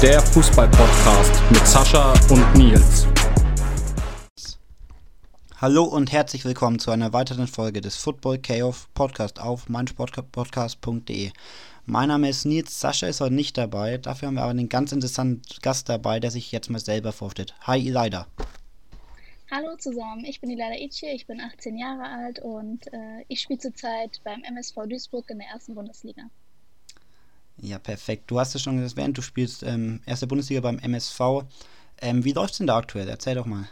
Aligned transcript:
Der 0.00 0.20
Fußball-Podcast 0.20 1.42
mit 1.50 1.66
Sascha 1.66 2.12
und 2.30 2.54
Nils. 2.54 3.08
Hallo 5.56 5.82
und 5.82 6.12
herzlich 6.12 6.44
willkommen 6.44 6.78
zu 6.78 6.92
einer 6.92 7.12
weiteren 7.12 7.48
Folge 7.48 7.80
des 7.80 7.96
Football 7.96 8.38
Chaos 8.38 8.86
Podcast 8.94 9.40
auf 9.40 9.68
meinsportpodcast.de. 9.68 11.32
Mein 11.86 12.08
Name 12.10 12.28
ist 12.28 12.44
Nils, 12.44 12.78
Sascha 12.78 13.08
ist 13.08 13.20
heute 13.20 13.34
nicht 13.34 13.58
dabei, 13.58 13.98
dafür 13.98 14.28
haben 14.28 14.36
wir 14.36 14.42
aber 14.42 14.52
einen 14.52 14.68
ganz 14.68 14.92
interessanten 14.92 15.42
Gast 15.62 15.88
dabei, 15.88 16.20
der 16.20 16.30
sich 16.30 16.52
jetzt 16.52 16.70
mal 16.70 16.78
selber 16.78 17.10
vorstellt. 17.10 17.56
Hi 17.62 17.80
Elida. 17.80 18.28
Hallo 19.50 19.74
zusammen, 19.78 20.24
ich 20.24 20.40
bin 20.40 20.50
Elida 20.50 20.76
Itche, 20.76 21.06
ich 21.06 21.26
bin 21.26 21.40
18 21.40 21.76
Jahre 21.76 22.04
alt 22.04 22.38
und 22.38 22.86
äh, 22.92 23.24
ich 23.26 23.40
spiele 23.40 23.58
zurzeit 23.58 24.20
beim 24.22 24.44
MSV 24.44 24.76
Duisburg 24.88 25.28
in 25.30 25.40
der 25.40 25.48
ersten 25.48 25.74
Bundesliga. 25.74 26.22
Ja, 27.60 27.78
perfekt. 27.78 28.30
Du 28.30 28.38
hast 28.38 28.54
es 28.54 28.62
schon 28.62 28.78
erwähnt, 28.78 29.18
du 29.18 29.22
spielst 29.22 29.62
ähm, 29.62 30.00
erste 30.06 30.26
Bundesliga 30.26 30.60
beim 30.60 30.78
MSV. 30.78 31.44
Ähm, 32.00 32.24
wie 32.24 32.32
läuft 32.32 32.52
es 32.52 32.58
denn 32.58 32.68
da 32.68 32.76
aktuell? 32.76 33.08
Erzähl 33.08 33.34
doch 33.34 33.46
mal. 33.46 33.68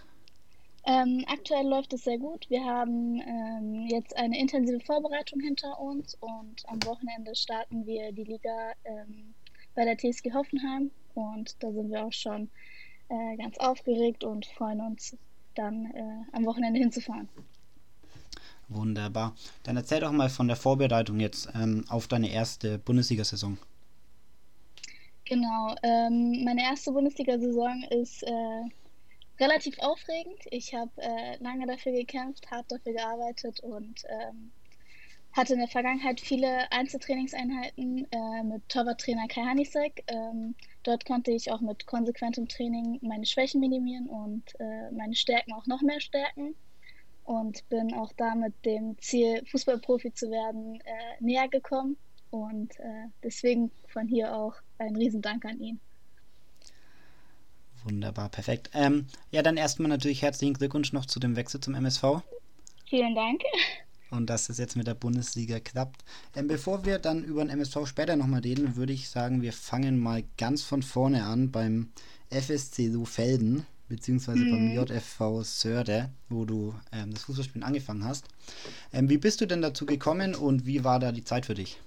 Ähm, 0.89 1.25
aktuell 1.29 1.67
läuft 1.67 1.93
es 1.93 2.05
sehr 2.05 2.19
gut. 2.19 2.49
Wir 2.49 2.65
haben 2.65 3.21
ähm, 3.21 3.87
jetzt 3.89 4.17
eine 4.17 4.39
intensive 4.39 4.81
Vorbereitung 4.81 5.41
hinter 5.41 5.81
uns 5.81 6.15
und 6.21 6.62
am 6.67 6.83
Wochenende 6.85 7.35
starten 7.35 7.87
wir 7.87 8.12
die 8.12 8.25
Liga 8.25 8.73
ähm, 8.85 9.35
bei 9.75 9.85
der 9.85 9.97
TSG 9.98 10.33
Hoffenheim 10.33 10.91
und 11.15 11.57
da 11.61 11.73
sind 11.73 11.91
wir 11.91 12.05
auch 12.05 12.12
schon 12.12 12.51
äh, 13.09 13.37
ganz 13.37 13.59
aufgeregt 13.59 14.23
und 14.23 14.47
freuen 14.47 14.81
uns 14.81 15.17
dann 15.56 15.87
äh, 15.87 16.37
am 16.37 16.45
Wochenende 16.45 16.78
hinzufahren. 16.78 17.28
Wunderbar. 18.69 19.34
Dann 19.62 19.77
erzähl 19.77 20.00
doch 20.00 20.12
mal 20.12 20.28
von 20.28 20.48
der 20.48 20.56
Vorbereitung 20.56 21.19
jetzt 21.21 21.48
ähm, 21.55 21.84
auf 21.89 22.09
deine 22.09 22.31
erste 22.31 22.78
Bundesliga-Saison. 22.78 23.59
Genau, 25.28 25.74
ähm, 25.82 26.44
meine 26.44 26.62
erste 26.62 26.92
Bundesliga-Saison 26.92 27.82
ist 27.91 28.22
äh, 28.22 28.62
relativ 29.41 29.77
aufregend. 29.80 30.38
Ich 30.52 30.72
habe 30.72 30.91
äh, 30.98 31.36
lange 31.42 31.66
dafür 31.66 31.92
gekämpft, 31.92 32.48
hart 32.48 32.70
dafür 32.70 32.92
gearbeitet 32.92 33.58
und 33.58 34.04
ähm, 34.08 34.52
hatte 35.32 35.54
in 35.54 35.58
der 35.58 35.69
Vergangenheit 35.69 36.20
viele 36.20 36.70
Einzeltrainingseinheiten 36.70 38.06
äh, 38.12 38.42
mit 38.44 38.69
Torwarttrainer 38.69 39.27
Kai 39.27 39.42
Hanisek. 39.42 40.04
Ähm, 40.06 40.54
dort 40.84 41.04
konnte 41.04 41.32
ich 41.32 41.50
auch 41.50 41.60
mit 41.60 41.86
konsequentem 41.86 42.47
Training 42.47 43.00
meine 43.02 43.27
Schwächen 43.27 43.60
minimieren 43.60 44.08
und 44.08 44.44
äh, 44.60 44.92
meine 44.92 45.16
Stärken 45.16 45.52
auch 45.54 45.66
noch 45.66 45.82
mehr 45.82 46.00
stärken. 46.00 46.54
Und 47.24 47.69
bin 47.69 47.92
auch 47.94 48.12
damit 48.16 48.64
dem 48.64 48.97
Ziel, 49.00 49.44
Fußballprofi 49.47 50.14
zu 50.14 50.30
werden, 50.30 50.80
äh, 50.82 51.16
näher 51.19 51.48
gekommen. 51.48 51.97
Und 52.30 52.78
äh, 52.80 53.08
deswegen 53.22 53.70
von 53.88 54.08
hier 54.08 54.34
auch 54.34 54.55
ein 54.78 54.96
Riesendank 54.96 55.44
an 55.44 55.60
ihn. 55.60 55.80
Wunderbar, 57.84 58.28
perfekt. 58.28 58.70
Ähm, 58.74 59.06
ja, 59.30 59.42
dann 59.42 59.56
erstmal 59.56 59.88
natürlich 59.88 60.22
herzlichen 60.22 60.54
Glückwunsch 60.54 60.92
noch 60.92 61.06
zu 61.06 61.20
dem 61.20 61.36
Wechsel 61.36 61.60
zum 61.60 61.74
MSV. 61.74 62.20
Vielen 62.88 63.14
Dank. 63.14 63.42
Und 64.10 64.30
dass 64.30 64.48
es 64.48 64.58
jetzt 64.58 64.77
mit 64.77 64.86
der 64.86 64.94
Bundesliga 64.94 65.60
klappt. 65.60 66.04
Ähm, 66.34 66.48
bevor 66.48 66.84
wir 66.84 66.98
dann 66.98 67.22
über 67.24 67.44
den 67.44 67.50
MSV 67.50 67.86
später 67.86 68.16
nochmal 68.16 68.41
reden, 68.41 68.77
würde 68.77 68.92
ich 68.92 69.08
sagen, 69.08 69.42
wir 69.42 69.52
fangen 69.52 69.98
mal 69.98 70.24
ganz 70.36 70.62
von 70.62 70.82
vorne 70.82 71.24
an 71.24 71.50
beim 71.50 71.91
FSC 72.30 72.91
Sofelden, 72.91 73.66
beziehungsweise 73.88 74.41
mhm. 74.41 74.50
beim 74.50 74.86
JFV 74.86 75.42
Sörde, 75.42 76.10
wo 76.28 76.44
du 76.44 76.74
ähm, 76.92 77.12
das 77.12 77.24
Fußballspielen 77.24 77.64
angefangen 77.64 78.04
hast. 78.04 78.26
Ähm, 78.92 79.09
wie 79.09 79.19
bist 79.19 79.41
du 79.41 79.47
denn 79.47 79.62
dazu 79.62 79.86
gekommen 79.86 80.34
und 80.34 80.66
wie 80.66 80.82
war 80.82 80.98
da 80.98 81.12
die 81.12 81.25
Zeit 81.25 81.47
für 81.47 81.54
dich? 81.54 81.78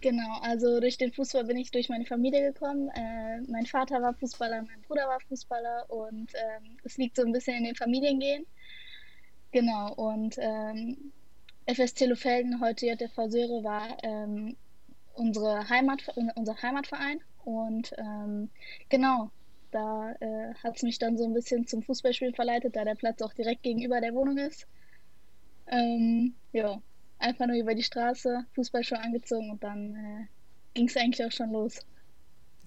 Genau, 0.00 0.38
also 0.40 0.80
durch 0.80 0.96
den 0.96 1.12
Fußball 1.12 1.44
bin 1.44 1.58
ich 1.58 1.70
durch 1.72 1.88
meine 1.90 2.06
Familie 2.06 2.52
gekommen. 2.52 2.88
Äh, 2.94 3.42
mein 3.48 3.66
Vater 3.66 4.00
war 4.00 4.14
Fußballer, 4.14 4.62
mein 4.62 4.80
Bruder 4.82 5.06
war 5.06 5.20
Fußballer 5.20 5.90
und 5.90 6.32
ähm, 6.34 6.78
es 6.84 6.96
liegt 6.96 7.16
so 7.16 7.22
ein 7.22 7.32
bisschen 7.32 7.56
in 7.58 7.64
den 7.64 7.74
Familiengehen. 7.76 8.46
Genau, 9.52 9.92
und 9.94 10.36
ähm, 10.38 11.12
FS 11.66 11.94
Telofelden, 11.94 12.60
heute 12.60 12.86
JTV 12.86 13.28
Söre, 13.28 13.62
war 13.64 13.98
ähm, 14.02 14.56
unsere 15.14 15.68
Heimat, 15.68 16.02
unser 16.34 16.60
Heimatverein. 16.62 17.20
Und 17.44 17.92
ähm, 17.98 18.50
genau, 18.88 19.30
da 19.70 20.12
äh, 20.20 20.54
hat 20.62 20.76
es 20.76 20.82
mich 20.82 20.98
dann 20.98 21.18
so 21.18 21.24
ein 21.24 21.34
bisschen 21.34 21.66
zum 21.66 21.82
Fußballspielen 21.82 22.34
verleitet, 22.34 22.76
da 22.76 22.84
der 22.84 22.94
Platz 22.94 23.20
auch 23.22 23.34
direkt 23.34 23.62
gegenüber 23.62 24.00
der 24.00 24.14
Wohnung 24.14 24.38
ist. 24.38 24.66
Ähm, 25.66 26.34
ja, 26.52 26.80
einfach 27.20 27.46
nur 27.46 27.56
über 27.56 27.74
die 27.74 27.82
Straße, 27.82 28.44
Fußballschuhe 28.54 28.98
angezogen 28.98 29.50
und 29.50 29.62
dann 29.62 29.94
äh, 29.94 30.26
ging 30.74 30.88
es 30.88 30.96
eigentlich 30.96 31.24
auch 31.24 31.32
schon 31.32 31.52
los. 31.52 31.80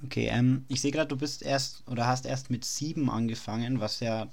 Okay, 0.05 0.27
ähm, 0.31 0.65
ich 0.67 0.81
sehe 0.81 0.91
gerade, 0.91 1.07
du 1.07 1.17
bist 1.17 1.43
erst 1.43 1.87
oder 1.89 2.07
hast 2.07 2.25
erst 2.25 2.49
mit 2.49 2.65
sieben 2.65 3.09
angefangen, 3.09 3.79
was 3.79 3.99
ja, 3.99 4.27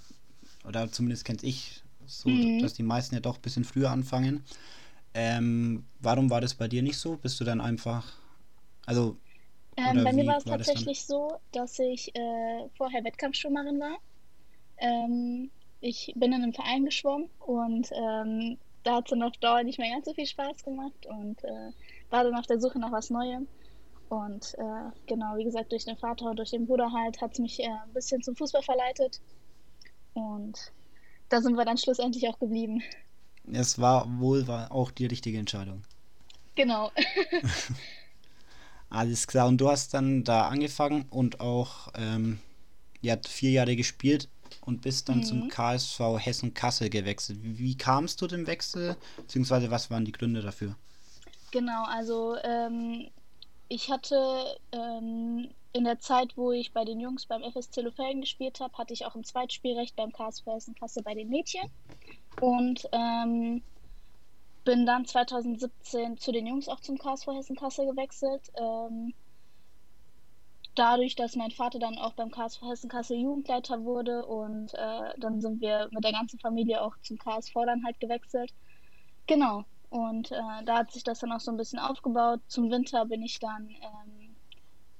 oder 0.67 0.91
zumindest 0.91 1.25
kennt 1.25 1.43
ich 1.43 1.83
so, 2.07 2.29
mhm. 2.29 2.61
dass 2.61 2.75
die 2.75 2.83
meisten 2.83 3.15
ja 3.15 3.21
doch 3.21 3.37
ein 3.37 3.43
bisschen 3.43 3.65
früher 3.65 3.91
anfangen. 3.91 4.45
Ähm, 5.15 5.85
warum 6.01 6.31
war 6.31 6.41
das 6.41 6.55
bei 6.55 6.69
dir 6.69 6.83
nicht 6.83 6.99
so? 6.99 7.17
Bist 7.17 7.39
du 7.41 7.45
dann 7.45 7.61
einfach, 7.61 8.13
also 8.87 9.17
ähm, 9.77 10.05
bei 10.05 10.13
mir 10.13 10.27
war 10.27 10.39
es 10.39 10.45
tatsächlich 10.45 11.05
so, 11.05 11.39
dass 11.53 11.79
ich 11.79 12.15
äh, 12.15 12.69
vorher 12.77 13.05
Wettkampfschwimmerin 13.05 13.81
war. 13.81 13.97
Ähm, 14.79 15.51
ich 15.81 16.13
bin 16.17 16.33
in 16.33 16.43
einem 16.43 16.53
Verein 16.53 16.85
geschwommen 16.85 17.31
und 17.41 17.91
ähm, 17.93 18.59
da 18.83 18.97
hat 18.97 19.07
es 19.07 19.11
dann 19.11 19.23
auf 19.23 19.37
Dauer 19.39 19.63
nicht 19.63 19.79
mehr 19.79 19.93
ganz 19.93 20.07
so 20.07 20.15
viel 20.15 20.27
Spaß 20.27 20.65
gemacht 20.65 21.07
und 21.07 21.43
äh, 21.45 21.73
war 22.11 22.25
dann 22.25 22.35
auf 22.35 22.47
der 22.47 22.61
Suche 22.61 22.79
nach 22.79 22.93
was 22.93 23.11
Neuem. 23.11 23.47
Und 24.09 24.55
äh, 24.59 24.91
genau, 25.07 25.37
wie 25.37 25.45
gesagt, 25.45 25.71
durch 25.71 25.85
den 25.85 25.97
Vater 25.97 26.31
und 26.31 26.37
durch 26.37 26.51
den 26.51 26.67
Bruder 26.67 26.91
halt 26.93 27.21
hat 27.21 27.33
es 27.33 27.39
mich 27.39 27.61
äh, 27.61 27.69
ein 27.69 27.93
bisschen 27.93 28.23
zum 28.23 28.35
Fußball 28.35 28.63
verleitet. 28.63 29.21
Und 30.15 30.73
da 31.29 31.41
sind 31.41 31.57
wir 31.57 31.65
dann 31.65 31.79
schlussendlich 31.79 32.29
auch 32.29 32.39
geblieben. 32.39 32.83
Es 33.53 33.79
war 33.81 34.07
wohl 34.19 34.49
war 34.49 34.73
auch 34.73 34.91
die 34.91 35.07
richtige 35.07 35.39
Entscheidung. 35.39 35.83
Genau. 36.57 36.91
Alles 38.91 39.27
klar. 39.29 39.47
Und 39.47 39.59
du 39.59 39.71
hast 39.71 39.95
dann 39.95 40.25
da 40.25 40.49
angefangen 40.49 41.07
und 41.11 41.41
auch 41.41 41.89
ähm, 41.95 42.41
ja, 43.01 43.17
vier 43.25 43.51
Jahre 43.51 43.77
gespielt 43.77 44.29
und 44.63 44.83
bist 44.83 45.09
dann 45.09 45.19
mhm. 45.19 45.25
zum 45.25 45.49
KSV 45.49 46.01
Hessen-Kassel 46.19 46.91
gewechselt. 46.91 47.39
Wie, 47.43 47.77
kamst 47.77 48.21
du 48.21 48.27
dem 48.27 48.47
Wechsel, 48.47 48.97
beziehungsweise 49.17 49.71
was 49.71 49.91
waren 49.91 50.05
die 50.05 50.13
Gründe 50.13 50.43
dafür? 50.43 50.77
Genau, 51.51 51.85
also 51.85 52.37
ähm, 52.45 53.09
ich 53.69 53.91
hatte 53.91 54.59
ähm, 54.73 55.49
in 55.73 55.85
der 55.85 55.99
Zeit, 56.01 56.37
wo 56.37 56.53
ich 56.53 56.73
bei 56.73 56.85
den 56.85 57.01
Jungs 57.01 57.27
beim 57.27 57.43
FS 57.43 57.71
Zellofelden 57.71 58.21
gespielt 58.23 58.61
habe, 58.61 58.77
hatte 58.77 58.93
ich 58.93 59.07
auch 59.07 59.15
ein 59.15 59.25
Zweitspielrecht 59.25 59.97
beim 59.97 60.13
KSV 60.13 60.47
Hessen-Kassel 60.47 61.03
bei 61.03 61.15
den 61.15 61.29
Mädchen 61.29 61.71
und 62.41 62.89
ähm, 62.93 63.63
bin 64.65 64.87
dann 64.87 65.07
2017 65.07 66.19
zu 66.19 66.33
den 66.33 66.47
Jungs 66.47 66.69
auch 66.69 66.81
zum 66.81 66.99
KSV 66.99 67.29
Hessen-Kassel 67.29 67.87
gewechselt. 67.87 68.43
Ähm, 68.57 69.15
dadurch, 70.75 71.17
dass 71.17 71.37
mein 71.37 71.51
Vater 71.51 71.79
dann 71.79 71.99
auch 71.99 72.13
beim 72.15 72.31
KSV 72.31 72.63
Hessen-Kassel 72.63 73.19
Jugendleiter 73.19 73.83
wurde 73.85 74.25
und 74.25 74.75
äh, 74.75 75.19
dann 75.19 75.41
sind 75.41 75.61
wir 75.61 75.89
mit 75.91 76.05
der 76.05 76.13
ganzen 76.13 76.39
Familie 76.39 76.83
auch 76.83 76.97
zum 77.03 77.19
KSV 77.19 77.55
dann 77.67 77.85
halt 77.85 77.99
gewechselt. 78.01 78.53
Genau. 79.27 79.65
Und 79.91 80.31
äh, 80.31 80.65
da 80.65 80.79
hat 80.79 80.93
sich 80.93 81.03
das 81.03 81.19
dann 81.19 81.33
auch 81.33 81.41
so 81.41 81.51
ein 81.51 81.57
bisschen 81.57 81.81
aufgebaut. 81.81 82.41
Zum 82.47 82.71
Winter 82.71 83.05
bin 83.07 83.23
ich 83.23 83.41
dann 83.41 83.69
ähm, 83.69 84.37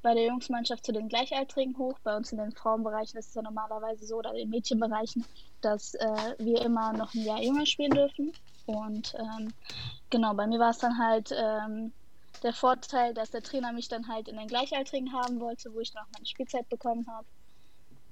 bei 0.03 0.15
der 0.15 0.27
Jungsmannschaft 0.27 0.85
zu 0.85 0.93
den 0.93 1.09
Gleichaltrigen 1.09 1.77
hoch. 1.79 1.99
Bei 2.03 2.17
uns 2.17 2.33
in 2.33 2.39
den 2.39 2.53
Frauenbereichen 2.53 3.19
ist 3.19 3.29
es 3.29 3.35
ja 3.35 3.43
normalerweise 3.43 4.07
so, 4.07 4.17
oder 4.17 4.31
in 4.33 4.39
den 4.39 4.51
Mädchenbereichen, 4.51 5.25
dass 5.61 5.95
äh, 5.95 6.35
wir 6.39 6.63
immer 6.63 6.93
noch 6.93 7.15
ein 7.15 7.23
Jahr 7.23 7.41
jünger 7.41 7.67
spielen 7.67 7.93
dürfen. 7.93 8.33
Und 8.67 9.15
ähm, 9.19 9.53
genau, 10.11 10.35
bei 10.35 10.47
mir 10.47 10.59
war 10.59 10.71
es 10.71 10.79
dann 10.79 10.99
halt 10.99 11.33
ähm, 11.37 11.93
der 12.43 12.53
Vorteil, 12.53 13.15
dass 13.15 13.31
der 13.31 13.43
Trainer 13.43 13.73
mich 13.73 13.89
dann 13.89 14.09
halt 14.09 14.29
in 14.29 14.37
den 14.37 14.49
Gleichaltrigen 14.49 15.13
haben 15.13 15.41
wollte, 15.41 15.73
wo 15.73 15.81
ich 15.81 15.93
dann 15.93 16.05
auch 16.05 16.11
meine 16.13 16.27
Spielzeit 16.27 16.69
bekommen 16.69 17.07
habe. 17.09 17.27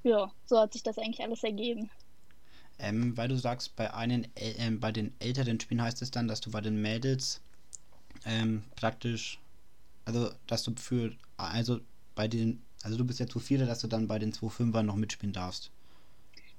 Ja, 0.02 0.32
so 0.46 0.58
hat 0.58 0.72
sich 0.72 0.82
das 0.82 0.98
eigentlich 0.98 1.22
alles 1.22 1.42
ergeben. 1.42 1.90
Ähm, 2.78 3.16
weil 3.16 3.28
du 3.28 3.36
sagst, 3.36 3.74
bei, 3.74 3.92
einen, 3.92 4.28
äh, 4.36 4.70
bei 4.70 4.92
den 4.92 5.12
älteren 5.18 5.58
Spielen 5.58 5.82
heißt 5.82 6.00
es 6.02 6.10
dann, 6.10 6.28
dass 6.28 6.40
du 6.40 6.50
bei 6.50 6.60
den 6.60 6.80
Mädels 6.80 7.40
ähm, 8.24 8.62
praktisch, 8.76 9.40
also 10.04 10.30
dass 10.46 10.62
du 10.62 10.74
für, 10.76 11.12
also 11.36 11.80
bei 12.14 12.28
den, 12.28 12.62
also 12.82 12.96
du 12.96 13.04
bist 13.04 13.18
ja 13.18 13.26
zu 13.26 13.40
viele, 13.40 13.66
dass 13.66 13.80
du 13.80 13.88
dann 13.88 14.06
bei 14.06 14.18
den 14.18 14.32
2-5ern 14.32 14.82
noch 14.82 14.96
mitspielen 14.96 15.32
darfst. 15.32 15.70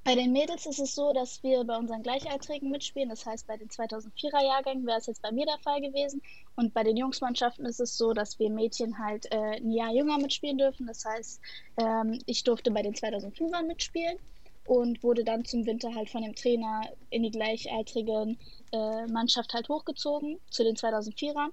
Bei 0.03 0.15
den 0.15 0.31
Mädels 0.31 0.65
ist 0.65 0.79
es 0.79 0.95
so, 0.95 1.13
dass 1.13 1.43
wir 1.43 1.63
bei 1.65 1.77
unseren 1.77 2.01
Gleichaltrigen 2.01 2.71
mitspielen. 2.71 3.09
Das 3.09 3.25
heißt, 3.25 3.45
bei 3.45 3.57
den 3.57 3.67
2004er 3.67 4.43
Jahrgängen 4.43 4.85
wäre 4.85 4.97
es 4.97 5.07
jetzt 5.07 5.21
bei 5.21 5.31
mir 5.31 5.45
der 5.45 5.59
Fall 5.59 5.81
gewesen. 5.81 6.21
Und 6.55 6.73
bei 6.73 6.83
den 6.83 6.97
Jungsmannschaften 6.97 7.65
ist 7.65 7.79
es 7.79 7.97
so, 7.97 8.13
dass 8.13 8.39
wir 8.39 8.49
Mädchen 8.49 8.97
halt 8.97 9.31
äh, 9.31 9.57
ein 9.57 9.71
Jahr 9.71 9.93
jünger 9.93 10.17
mitspielen 10.17 10.57
dürfen. 10.57 10.87
Das 10.87 11.03
heißt, 11.05 11.41
ähm, 11.77 12.19
ich 12.25 12.43
durfte 12.43 12.71
bei 12.71 12.81
den 12.81 12.93
2005ern 12.93 13.67
mitspielen 13.67 14.17
und 14.65 15.03
wurde 15.03 15.23
dann 15.23 15.45
zum 15.45 15.65
Winter 15.65 15.93
halt 15.93 16.09
von 16.09 16.21
dem 16.21 16.35
Trainer 16.35 16.81
in 17.09 17.23
die 17.23 17.31
gleichaltrige 17.31 18.35
äh, 18.71 19.07
Mannschaft 19.07 19.53
halt 19.53 19.67
hochgezogen, 19.67 20.39
zu 20.49 20.63
den 20.63 20.75
2004ern. 20.75 21.49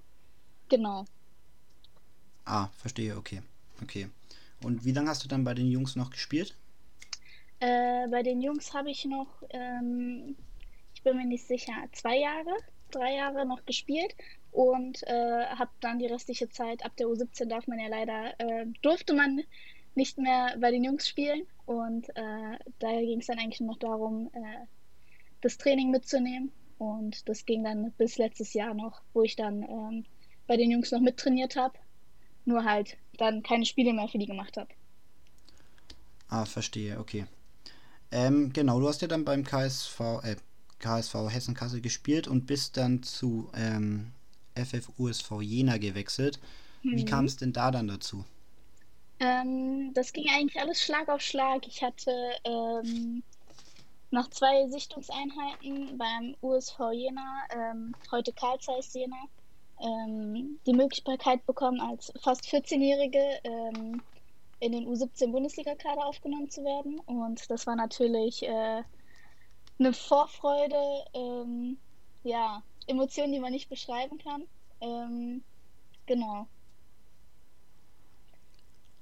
Genau. 0.68 1.04
Ah, 2.44 2.68
verstehe, 2.76 3.16
okay. 3.16 3.42
Okay. 3.82 4.08
Und 4.62 4.84
wie 4.84 4.92
lange 4.92 5.10
hast 5.10 5.24
du 5.24 5.28
dann 5.28 5.44
bei 5.44 5.54
den 5.54 5.70
Jungs 5.70 5.96
noch 5.96 6.10
gespielt? 6.10 6.54
Äh, 7.60 8.08
bei 8.08 8.22
den 8.22 8.40
Jungs 8.40 8.74
habe 8.74 8.90
ich 8.90 9.04
noch, 9.04 9.28
ähm, 9.50 10.36
ich 10.94 11.02
bin 11.02 11.16
mir 11.16 11.26
nicht 11.26 11.46
sicher, 11.46 11.72
zwei 11.92 12.18
Jahre, 12.18 12.54
drei 12.90 13.14
Jahre 13.14 13.46
noch 13.46 13.64
gespielt 13.64 14.14
und 14.52 15.02
äh, 15.04 15.46
habe 15.46 15.70
dann 15.80 15.98
die 15.98 16.06
restliche 16.06 16.48
Zeit, 16.50 16.84
ab 16.84 16.96
der 16.96 17.06
U17 17.06 17.46
darf 17.46 17.66
man 17.66 17.78
ja 17.78 17.88
leider, 17.88 18.38
äh, 18.38 18.66
durfte 18.82 19.14
man 19.14 19.42
nicht 19.94 20.18
mehr 20.18 20.56
bei 20.60 20.70
den 20.70 20.84
Jungs 20.84 21.08
spielen 21.08 21.46
und 21.64 22.08
äh, 22.10 22.58
daher 22.78 23.02
ging 23.02 23.20
es 23.20 23.26
dann 23.26 23.38
eigentlich 23.38 23.60
nur 23.60 23.70
noch 23.70 23.78
darum, 23.78 24.30
äh, 24.34 24.66
das 25.40 25.56
Training 25.56 25.90
mitzunehmen 25.90 26.52
und 26.78 27.26
das 27.28 27.46
ging 27.46 27.64
dann 27.64 27.92
bis 27.92 28.18
letztes 28.18 28.52
Jahr 28.52 28.74
noch, 28.74 29.00
wo 29.14 29.22
ich 29.22 29.36
dann 29.36 29.62
ähm, 29.62 30.04
bei 30.46 30.58
den 30.58 30.70
Jungs 30.70 30.90
noch 30.92 31.00
mittrainiert 31.00 31.56
habe, 31.56 31.78
nur 32.44 32.64
halt 32.64 32.98
dann 33.16 33.42
keine 33.42 33.64
Spiele 33.64 33.94
mehr 33.94 34.08
für 34.08 34.18
die 34.18 34.26
gemacht 34.26 34.58
habe. 34.58 34.68
Ah, 36.28 36.44
verstehe, 36.44 36.98
okay. 36.98 37.24
Ähm, 38.16 38.50
genau, 38.54 38.80
du 38.80 38.88
hast 38.88 39.02
ja 39.02 39.08
dann 39.08 39.26
beim 39.26 39.44
KSV, 39.44 40.00
äh, 40.22 40.36
KSV 40.78 41.14
Hessen-Kassel 41.28 41.82
gespielt 41.82 42.26
und 42.26 42.46
bist 42.46 42.78
dann 42.78 43.02
zu 43.02 43.50
ähm, 43.54 44.10
FF 44.54 44.88
Jena 45.42 45.76
gewechselt. 45.76 46.38
Wie 46.90 47.02
Mhm. 47.02 47.04
kam 47.04 47.26
es 47.26 47.36
denn 47.36 47.52
da 47.52 47.70
dann 47.70 47.88
dazu? 47.88 48.24
Ähm, 49.20 49.92
das 49.94 50.12
ging 50.14 50.26
eigentlich 50.30 50.60
alles 50.60 50.80
Schlag 50.80 51.08
auf 51.08 51.20
Schlag. 51.20 51.66
Ich 51.66 51.82
hatte 51.82 52.10
ähm, 52.44 53.22
nach 54.10 54.30
zwei 54.30 54.66
Sichtungseinheiten 54.68 55.98
beim 55.98 56.36
USV 56.42 56.78
Jena, 56.92 57.44
ähm, 57.50 57.94
heute 58.10 58.32
Karl 58.32 58.58
Zeiss 58.60 58.94
Jena, 58.94 59.16
ähm, 59.80 60.58
die 60.66 60.72
Möglichkeit 60.72 61.44
bekommen, 61.46 61.80
als 61.80 62.12
fast 62.22 62.44
14-Jährige 62.46 63.40
ähm, 63.44 64.02
in 64.60 64.72
den 64.72 64.86
U17-Bundesliga-Kader 64.86 66.06
aufgenommen 66.06 66.50
zu 66.50 66.62
werden. 66.64 67.00
Und 67.00 67.50
das 67.50 67.66
war 67.66 67.76
natürlich 67.76 68.42
äh, 68.42 68.82
eine 69.78 69.92
Vorfreude, 69.92 71.04
ähm, 71.14 71.76
ja, 72.24 72.62
Emotionen, 72.86 73.32
die 73.32 73.40
man 73.40 73.52
nicht 73.52 73.68
beschreiben 73.68 74.18
kann. 74.18 74.44
Ähm, 74.80 75.42
genau. 76.06 76.46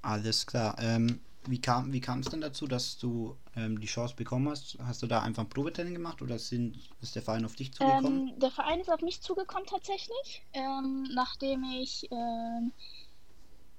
Alles 0.01 0.45
klar. 0.45 0.75
Ähm, 0.79 1.21
wie 1.47 1.61
kam, 1.61 1.93
wie 1.93 2.01
kam 2.01 2.19
es 2.19 2.27
denn 2.27 2.41
dazu, 2.41 2.67
dass 2.67 2.97
du 2.97 3.37
ähm, 3.55 3.79
die 3.79 3.87
Chance 3.87 4.15
bekommen 4.15 4.49
hast? 4.49 4.77
Hast 4.83 5.03
du 5.03 5.07
da 5.07 5.21
einfach 5.21 5.43
ein 5.43 5.49
Probetraining 5.49 5.93
gemacht 5.93 6.21
oder 6.21 6.39
sind, 6.39 6.77
ist 7.01 7.15
der 7.15 7.21
Verein 7.21 7.45
auf 7.45 7.55
dich 7.55 7.73
zugekommen? 7.73 8.29
Ähm, 8.29 8.39
der 8.39 8.51
Verein 8.51 8.79
ist 8.79 8.89
auf 8.89 9.01
mich 9.01 9.21
zugekommen 9.21 9.67
tatsächlich, 9.67 10.43
ähm, 10.53 11.07
nachdem 11.13 11.63
ich 11.63 12.07
ähm, 12.11 12.71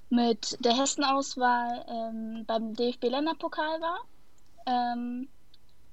mit 0.08 0.56
der 0.64 0.76
Hessen-Auswahl 0.76 1.84
ähm, 1.88 2.44
beim 2.46 2.74
DFB-Länderpokal 2.74 3.80
war. 3.80 3.98
Ähm, 4.66 5.28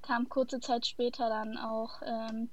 kam 0.02 0.28
kurze 0.28 0.60
Zeit 0.60 0.86
später 0.86 1.28
dann 1.28 1.56
auch 1.56 2.02
ähm, 2.04 2.50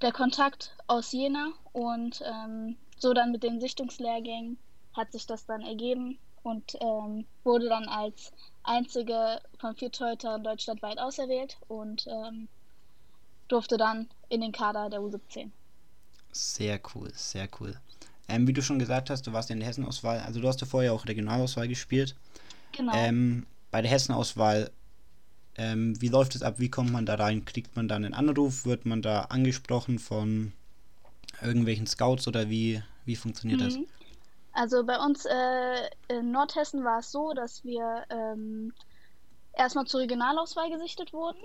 der 0.00 0.12
Kontakt 0.12 0.76
aus 0.86 1.12
Jena 1.12 1.52
und 1.72 2.22
ähm, 2.26 2.76
so 2.98 3.14
dann 3.14 3.32
mit 3.32 3.42
den 3.42 3.60
Sichtungslehrgängen 3.60 4.58
hat 4.94 5.12
sich 5.12 5.26
das 5.26 5.46
dann 5.46 5.62
ergeben 5.62 6.18
und 6.42 6.76
ähm, 6.80 7.26
wurde 7.42 7.68
dann 7.68 7.88
als 7.88 8.32
einzige 8.62 9.40
von 9.58 9.74
vier 9.74 9.90
Torhütern 9.90 10.44
deutschlandweit 10.44 10.98
auserwählt 10.98 11.56
und 11.68 12.06
ähm, 12.06 12.48
durfte 13.48 13.76
dann 13.76 14.08
in 14.28 14.40
den 14.40 14.52
Kader 14.52 14.90
der 14.90 15.00
U17. 15.00 15.50
Sehr 16.32 16.80
cool, 16.94 17.10
sehr 17.14 17.48
cool. 17.60 17.78
Ähm, 18.28 18.46
wie 18.46 18.52
du 18.52 18.62
schon 18.62 18.78
gesagt 18.78 19.10
hast, 19.10 19.26
du 19.26 19.32
warst 19.32 19.50
ja 19.50 19.54
in 19.54 19.60
der 19.60 19.68
Hessenauswahl, 19.68 20.20
also 20.20 20.40
du 20.40 20.48
hast 20.48 20.60
ja 20.60 20.66
vorher 20.66 20.92
auch 20.92 21.06
Regionalauswahl 21.06 21.68
gespielt. 21.68 22.14
Genau. 22.72 22.92
Ähm, 22.94 23.46
bei 23.70 23.82
der 23.82 23.90
Hessenauswahl, 23.90 24.70
ähm, 25.56 26.00
wie 26.00 26.08
läuft 26.08 26.34
es 26.34 26.42
ab? 26.42 26.58
Wie 26.58 26.70
kommt 26.70 26.90
man 26.90 27.06
da 27.06 27.14
rein? 27.14 27.44
Kriegt 27.44 27.76
man 27.76 27.86
dann 27.86 28.04
einen 28.04 28.14
Anruf? 28.14 28.64
Wird 28.64 28.86
man 28.86 29.02
da 29.02 29.22
angesprochen 29.22 29.98
von 29.98 30.52
irgendwelchen 31.42 31.86
Scouts 31.86 32.26
oder 32.26 32.48
wie, 32.48 32.82
wie 33.04 33.16
funktioniert 33.16 33.60
das? 33.60 33.76
Mhm. 33.76 33.86
Also 34.52 34.84
bei 34.84 34.98
uns 34.98 35.26
äh, 35.26 35.90
in 36.08 36.30
Nordhessen 36.30 36.84
war 36.84 37.00
es 37.00 37.10
so, 37.10 37.32
dass 37.34 37.64
wir 37.64 38.04
ähm, 38.08 38.72
erstmal 39.52 39.84
zur 39.84 40.00
Regionalauswahl 40.00 40.70
gesichtet 40.70 41.12
wurden. 41.12 41.40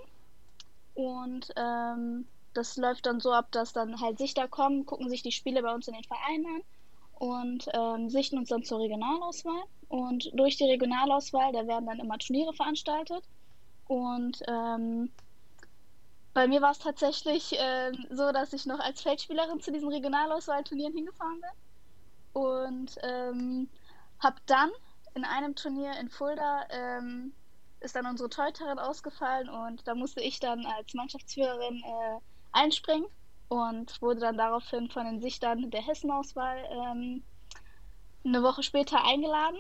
Und 0.94 1.52
ähm, 1.56 2.26
das 2.54 2.78
läuft 2.78 3.06
dann 3.06 3.20
so 3.20 3.32
ab, 3.32 3.52
dass 3.52 3.74
dann 3.74 4.00
halt 4.02 4.18
Sichter 4.18 4.48
kommen, 4.48 4.86
gucken 4.86 5.10
sich 5.10 5.22
die 5.22 5.32
Spiele 5.32 5.62
bei 5.62 5.74
uns 5.74 5.88
in 5.88 5.94
den 5.94 6.04
Vereinen 6.04 6.46
an 6.46 6.62
und 7.20 7.68
ähm, 7.74 8.10
sichten 8.10 8.38
uns 8.38 8.50
dann 8.50 8.64
zur 8.64 8.80
Regionalauswahl. 8.80 9.64
Und 9.88 10.30
durch 10.34 10.58
die 10.58 10.70
Regionalauswahl, 10.70 11.52
da 11.52 11.68
werden 11.68 11.88
dann 11.88 12.00
immer 12.00 12.18
Turniere 12.18 12.54
veranstaltet. 12.54 13.24
Und 13.88 14.42
ähm, 14.48 15.12
bei 16.34 16.48
mir 16.48 16.62
war 16.62 16.72
es 16.72 16.80
tatsächlich 16.80 17.56
ähm, 17.58 18.06
so, 18.12 18.32
dass 18.32 18.54
ich 18.54 18.66
noch 18.66 18.80
als 18.80 19.02
Feldspielerin 19.02 19.60
zu 19.60 19.72
diesen 19.72 19.90
Regionalauswahlturnieren 19.90 20.94
hingefahren 20.94 21.42
bin. 21.42 22.42
Und 22.42 22.96
ähm, 23.04 23.70
habe 24.20 24.38
dann 24.46 24.70
in 25.16 25.26
einem 25.26 25.56
Turnier 25.56 26.00
in 26.00 26.10
Fulda 26.10 26.66
ähm, 26.70 27.34
ist 27.82 27.96
dann 27.96 28.06
unsere 28.06 28.30
Torhüterin 28.30 28.80
ausgefallen 28.80 29.50
und 29.50 29.88
da 29.88 29.96
musste 29.96 30.22
ich 30.22 30.40
dann 30.40 30.66
als 30.66 30.94
Mannschaftsführerin 30.94 31.82
äh, 31.84 32.20
einspringen 32.52 33.08
und 33.48 34.02
wurde 34.02 34.22
dann 34.22 34.38
daraufhin 34.38 34.90
von 34.90 35.06
den 35.06 35.22
Sichtern 35.22 35.72
der 35.72 35.86
Hessenauswahl 35.86 36.58
ähm, 36.72 37.24
eine 38.24 38.44
Woche 38.44 38.64
später 38.64 39.04
eingeladen. 39.04 39.58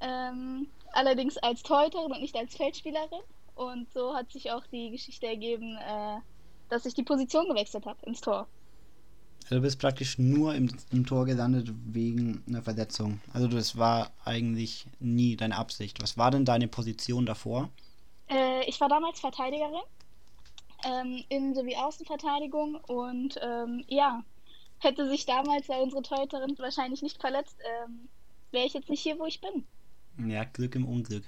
Ähm, 0.00 0.68
allerdings 0.92 1.36
als 1.38 1.62
Torhüterin 1.62 2.12
und 2.12 2.20
nicht 2.20 2.36
als 2.36 2.56
Feldspielerin. 2.56 3.22
Und 3.54 3.92
so 3.92 4.14
hat 4.14 4.30
sich 4.30 4.50
auch 4.52 4.66
die 4.66 4.90
Geschichte 4.90 5.26
ergeben, 5.26 5.76
äh, 5.76 6.18
dass 6.68 6.86
ich 6.86 6.94
die 6.94 7.02
Position 7.02 7.48
gewechselt 7.48 7.86
habe 7.86 7.98
ins 8.06 8.20
Tor. 8.20 8.46
Also 9.44 9.56
du 9.56 9.62
bist 9.62 9.80
praktisch 9.80 10.18
nur 10.18 10.54
im, 10.54 10.70
im 10.92 11.06
Tor 11.06 11.24
gelandet 11.24 11.70
wegen 11.86 12.44
einer 12.46 12.62
Verletzung. 12.62 13.20
Also 13.32 13.48
das 13.48 13.78
war 13.78 14.10
eigentlich 14.24 14.86
nie 15.00 15.36
deine 15.36 15.56
Absicht. 15.56 16.02
Was 16.02 16.18
war 16.18 16.30
denn 16.30 16.44
deine 16.44 16.68
Position 16.68 17.24
davor? 17.24 17.70
Äh, 18.28 18.68
ich 18.68 18.78
war 18.80 18.90
damals 18.90 19.20
Verteidigerin, 19.20 19.80
ähm, 20.84 21.24
Innen- 21.28 21.54
sowie 21.54 21.76
Außenverteidigung 21.76 22.76
und 22.86 23.38
ähm, 23.42 23.84
ja, 23.88 24.22
hätte 24.78 25.08
sich 25.08 25.26
damals 25.26 25.66
ja 25.66 25.76
unsere 25.78 26.02
Torhüterin 26.02 26.56
wahrscheinlich 26.58 27.02
nicht 27.02 27.20
verletzt, 27.20 27.56
ähm, 27.84 28.08
wäre 28.52 28.66
ich 28.66 28.74
jetzt 28.74 28.88
nicht 28.88 29.02
hier, 29.02 29.18
wo 29.18 29.26
ich 29.26 29.40
bin. 29.40 29.66
Ja, 30.28 30.44
Glück 30.44 30.74
im 30.74 30.86
Unglück. 30.86 31.24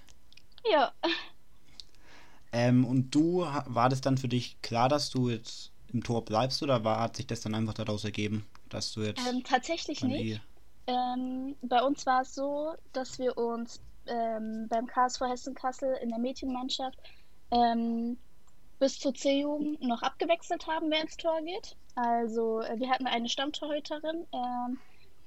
Ja, 0.71 0.93
Ähm, 2.53 2.85
und 2.85 3.15
du, 3.15 3.43
war 3.43 3.89
das 3.89 4.01
dann 4.01 4.19
für 4.19 4.29
dich 4.29 4.61
klar, 4.63 4.89
dass 4.89 5.11
du 5.11 5.29
jetzt 5.29 5.71
im 5.93 6.03
Tor 6.03 6.25
bleibst 6.25 6.63
oder 6.63 6.85
war, 6.85 7.01
hat 7.01 7.17
sich 7.17 7.27
das 7.27 7.41
dann 7.41 7.55
einfach 7.55 7.75
daraus 7.75 8.05
ergeben, 8.05 8.47
dass 8.69 8.93
du 8.93 9.03
jetzt 9.03 9.27
ähm, 9.27 9.43
tatsächlich 9.45 10.03
nicht. 10.03 10.41
Ähm, 10.87 11.55
bei 11.63 11.83
uns 11.83 12.07
war 12.07 12.23
es 12.23 12.35
so, 12.35 12.75
dass 12.93 13.19
wir 13.19 13.37
uns 13.39 13.81
ähm, 14.07 14.67
beim 14.69 14.87
KSV 14.87 15.21
Hessen-Kassel 15.23 15.97
in 16.03 16.09
der 16.09 16.19
Mädchenmannschaft 16.19 16.99
ähm, 17.53 18.19
bis 18.81 18.99
zur 18.99 19.15
C-Jugend 19.15 19.83
noch 19.83 20.03
abgewechselt 20.03 20.67
haben, 20.67 20.91
wer 20.91 21.03
ins 21.03 21.17
Tor 21.17 21.41
geht. 21.43 21.77
Also 21.95 22.63
äh, 22.63 22.81
wir 22.81 22.89
hatten 22.91 23.07
eine 23.07 23.29
Stammtorhüterin 23.29 24.27
ähm, 24.33 24.79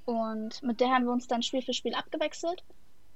und 0.05 0.61
mit 0.63 0.81
der 0.81 0.89
haben 0.89 1.05
wir 1.05 1.13
uns 1.13 1.27
dann 1.27 1.43
Spiel 1.43 1.61
für 1.61 1.73
Spiel 1.73 1.93
abgewechselt. 1.93 2.63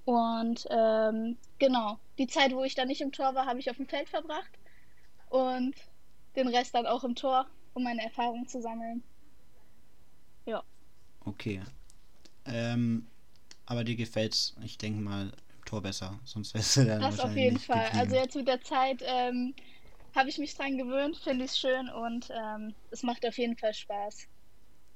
Und 0.05 0.65
ähm, 0.69 1.37
genau, 1.59 1.99
die 2.17 2.27
Zeit, 2.27 2.53
wo 2.53 2.63
ich 2.63 2.75
dann 2.75 2.87
nicht 2.87 3.01
im 3.01 3.11
Tor 3.11 3.35
war, 3.35 3.45
habe 3.45 3.59
ich 3.59 3.69
auf 3.69 3.75
dem 3.75 3.87
Feld 3.87 4.07
verbracht 4.07 4.51
und 5.29 5.75
den 6.37 6.47
Rest 6.47 6.73
dann 6.75 6.85
auch 6.85 7.03
im 7.03 7.15
Tor, 7.15 7.47
um 7.73 7.83
meine 7.83 8.03
Erfahrungen 8.03 8.47
zu 8.47 8.61
sammeln. 8.61 9.03
Ja. 10.45 10.63
Okay. 11.25 11.61
Ähm, 12.45 13.07
aber 13.65 13.83
dir 13.83 13.97
gefällt's, 13.97 14.55
ich 14.63 14.77
denke 14.77 15.01
mal, 15.01 15.33
im 15.57 15.65
Tor 15.65 15.81
besser. 15.81 16.17
Sonst 16.23 16.53
wärst 16.53 16.77
du 16.77 16.85
dann 16.85 17.01
Das 17.01 17.19
auf 17.19 17.35
jeden 17.35 17.59
Fall. 17.59 17.85
geblieben. 17.85 17.99
Also 17.99 18.15
jetzt 18.15 18.35
mit 18.35 18.47
der 18.47 18.61
Zeit 18.61 19.03
ähm, 19.05 19.53
habe 20.17 20.29
ich 20.29 20.39
mich 20.39 20.55
dran 20.55 20.77
gewöhnt, 20.77 21.17
finde 21.17 21.45
ich 21.45 21.51
schön 21.51 21.89
und 21.89 22.29
ähm, 22.31 22.73
es 22.91 23.03
macht 23.03 23.25
auf 23.25 23.37
jeden 23.37 23.55
Fall 23.55 23.73
Spaß. 23.73 24.27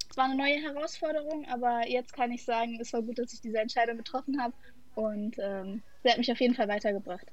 Es 0.10 0.18
war 0.18 0.26
eine 0.26 0.36
neue 0.36 0.60
Herausforderung, 0.62 1.46
aber 1.46 1.88
jetzt 1.88 2.12
kann 2.12 2.32
ich 2.32 2.44
sagen, 2.44 2.80
es 2.82 2.92
war 2.92 3.02
gut, 3.02 3.20
dass 3.20 3.32
ich 3.32 3.40
diese 3.40 3.60
Entscheidung 3.60 3.98
getroffen 3.98 4.42
habe 4.42 4.54
und 4.96 5.38
ähm, 5.40 5.82
sie 6.04 6.10
hat 6.10 6.18
mich 6.18 6.32
auf 6.32 6.42
jeden 6.42 6.56
Fall 6.56 6.68
weitergebracht. 6.68 7.28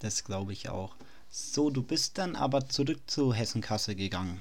Das 0.00 0.22
glaube 0.22 0.52
ich 0.52 0.68
auch. 0.68 0.94
So, 1.30 1.70
du 1.70 1.82
bist 1.82 2.18
dann 2.18 2.36
aber 2.36 2.68
zurück 2.68 3.00
zu 3.06 3.32
Hessen-Kassel 3.34 3.94
gegangen. 3.94 4.40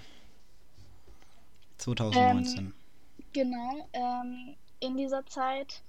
2019. 1.80 2.74
Genau, 3.34 3.88
ähm, 3.94 4.56
in 4.80 4.98
dieser 4.98 5.26
Zeit 5.26 5.82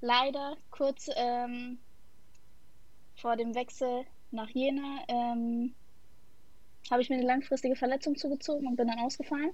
leider 0.00 0.56
kurz 0.70 1.08
ähm, 1.16 1.78
vor 3.16 3.36
dem 3.36 3.54
Wechsel 3.54 4.04
nach 4.30 4.48
Jena 4.48 5.02
ähm, 5.08 5.74
habe 6.90 7.02
ich 7.02 7.10
mir 7.10 7.16
eine 7.16 7.26
langfristige 7.26 7.76
Verletzung 7.76 8.16
zugezogen 8.16 8.66
und 8.66 8.76
bin 8.76 8.88
dann 8.88 8.98
ausgefallen. 8.98 9.52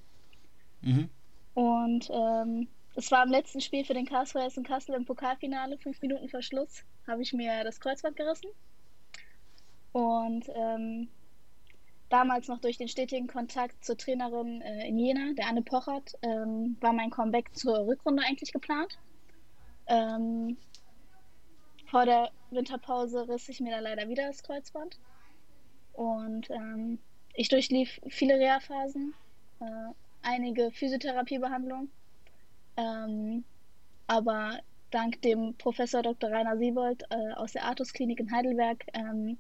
mhm. 0.83 1.09
Und 1.55 2.11
ähm, 2.13 2.69
das 2.95 3.11
war 3.11 3.25
im 3.25 3.31
letzten 3.31 3.61
Spiel 3.61 3.85
für 3.85 3.95
den 3.95 4.07
KSV 4.07 4.37
Essen 4.37 4.65
Kassel 4.65 4.95
im 4.95 5.05
Pokalfinale, 5.05 5.79
fünf 5.79 6.01
Minuten 6.03 6.29
vor 6.29 6.43
Schluss, 6.43 6.85
habe 7.07 7.23
ich 7.23 7.33
mir 7.33 7.65
das 7.65 7.81
Kreuzband 7.81 8.17
gerissen. 8.17 8.51
Und 9.93 10.49
ähm, 10.55 11.09
damals 12.09 12.49
noch 12.49 12.61
durch 12.61 12.79
den 12.79 12.89
stetigen 12.89 13.27
Kontakt 13.27 13.85
zur 13.85 13.97
Trainerin 13.97 14.61
äh, 14.63 14.89
in 14.89 14.99
Jena, 14.99 15.33
der 15.35 15.49
Anne 15.49 15.63
Pochert, 15.63 16.15
ähm, 16.23 16.77
war 16.81 16.93
mein 16.93 17.11
Comeback 17.11 17.55
zur 17.55 17.87
Rückrunde 17.87 18.23
eigentlich 18.25 18.53
geplant. 18.53 18.99
Ähm, 19.87 20.57
vor 21.87 22.07
der 22.07 22.31
Winterpause 22.51 23.29
riss 23.29 23.49
ich 23.49 23.61
mir 23.61 23.71
da 23.71 23.81
leider 23.81 24.09
wieder 24.09 24.27
das 24.27 24.43
Kreuzband. 24.43 24.99
Und 25.93 26.51
ähm, 26.51 26.99
ich 27.35 27.49
durchlief 27.49 28.01
viele 28.09 28.35
Reha-Phasen, 28.35 29.15
äh, 29.61 29.65
einige 30.23 30.71
Physiotherapiebehandlungen. 30.71 31.91
Ähm, 32.77 33.45
aber 34.07 34.61
dank 34.91 35.21
dem 35.23 35.55
Professor 35.55 36.03
Dr. 36.03 36.31
Rainer 36.31 36.57
Siebold 36.57 37.05
äh, 37.11 37.33
aus 37.35 37.53
der 37.53 37.65
Artus-Klinik 37.65 38.21
in 38.21 38.31
Heidelberg 38.31 38.85
ähm, 38.95 39.39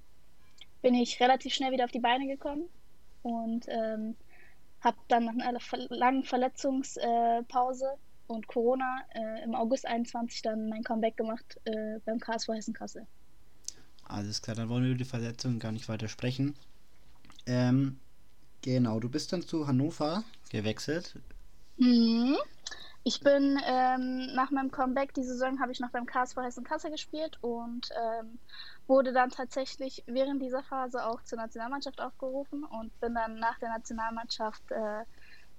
bin 0.82 0.94
ich 0.94 1.20
relativ 1.20 1.54
schnell 1.54 1.72
wieder 1.72 1.84
auf 1.84 1.92
die 1.92 2.00
Beine 2.00 2.26
gekommen 2.26 2.68
und 3.22 3.66
ähm, 3.68 4.16
habe 4.80 4.98
dann 5.08 5.24
nach 5.24 5.46
einer 5.46 5.60
langen 5.88 6.24
Verletzungspause 6.24 7.86
äh, 7.86 7.98
und 8.26 8.46
Corona 8.46 9.00
äh, 9.14 9.42
im 9.44 9.54
August 9.54 9.86
21 9.86 10.42
dann 10.42 10.68
mein 10.68 10.82
Comeback 10.82 11.16
gemacht 11.16 11.58
äh, 11.64 11.98
beim 12.04 12.20
KSV 12.20 12.48
Hessen 12.48 12.74
Kassel. 12.74 13.06
Alles 14.04 14.42
klar, 14.42 14.56
dann 14.56 14.68
wollen 14.68 14.82
wir 14.84 14.90
über 14.90 14.98
die 14.98 15.04
Verletzung 15.04 15.58
gar 15.58 15.72
nicht 15.72 15.88
weiter 15.88 16.08
sprechen. 16.08 16.54
Ähm, 17.46 17.98
genau, 18.62 19.00
du 19.00 19.08
bist 19.08 19.32
dann 19.32 19.42
zu 19.42 19.66
Hannover 19.66 20.24
gewechselt. 20.50 21.14
Mhm. 21.76 22.36
Ich 23.06 23.20
bin 23.20 23.60
ähm, 23.66 24.34
nach 24.34 24.50
meinem 24.50 24.70
Comeback, 24.70 25.12
die 25.12 25.24
Saison 25.24 25.60
habe 25.60 25.72
ich 25.72 25.80
noch 25.80 25.90
beim 25.90 26.06
KSV 26.06 26.38
Hessen 26.38 26.64
Kassel 26.64 26.90
gespielt 26.90 27.36
und 27.42 27.90
ähm, 27.92 28.38
wurde 28.86 29.12
dann 29.12 29.28
tatsächlich 29.28 30.02
während 30.06 30.40
dieser 30.40 30.62
Phase 30.62 31.04
auch 31.04 31.22
zur 31.22 31.36
Nationalmannschaft 31.36 32.00
aufgerufen 32.00 32.64
und 32.64 32.98
bin 33.00 33.14
dann 33.14 33.38
nach 33.38 33.58
der 33.58 33.68
Nationalmannschaft 33.68 34.70
äh, 34.70 35.04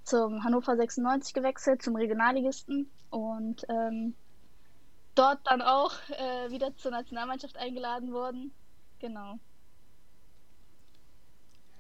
zum 0.04 0.44
Hannover 0.44 0.76
96 0.76 1.36
gewechselt, 1.36 1.84
zum 1.84 1.96
Regionalligisten 1.96 2.90
und 3.12 3.64
ähm, 3.70 4.16
dort 5.14 5.46
dann 5.46 5.62
auch 5.62 5.94
äh, 6.10 6.50
wieder 6.50 6.76
zur 6.78 6.92
Nationalmannschaft 6.92 7.58
eingeladen 7.58 8.12
worden. 8.12 8.52
Genau. 8.98 9.38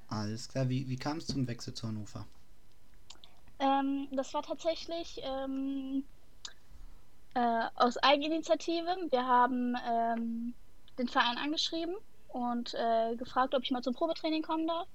Alles 0.07 0.47
klar, 0.47 0.69
wie, 0.69 0.87
wie 0.87 0.97
kam 0.97 1.17
es 1.17 1.27
zum 1.27 1.47
Wechsel 1.47 1.73
zu 1.73 1.87
Hannover? 1.87 2.25
Ähm, 3.59 4.07
das 4.11 4.33
war 4.33 4.43
tatsächlich 4.43 5.21
ähm, 5.23 6.03
äh, 7.33 7.63
aus 7.75 7.97
Eigeninitiative. 7.97 8.95
Wir 9.09 9.25
haben 9.25 9.75
ähm, 9.87 10.53
den 10.99 11.07
Verein 11.07 11.37
angeschrieben 11.37 11.95
und 12.27 12.73
äh, 12.75 13.15
gefragt, 13.15 13.55
ob 13.55 13.63
ich 13.63 13.71
mal 13.71 13.81
zum 13.81 13.93
Probetraining 13.93 14.43
kommen 14.43 14.67
darf. 14.67 14.87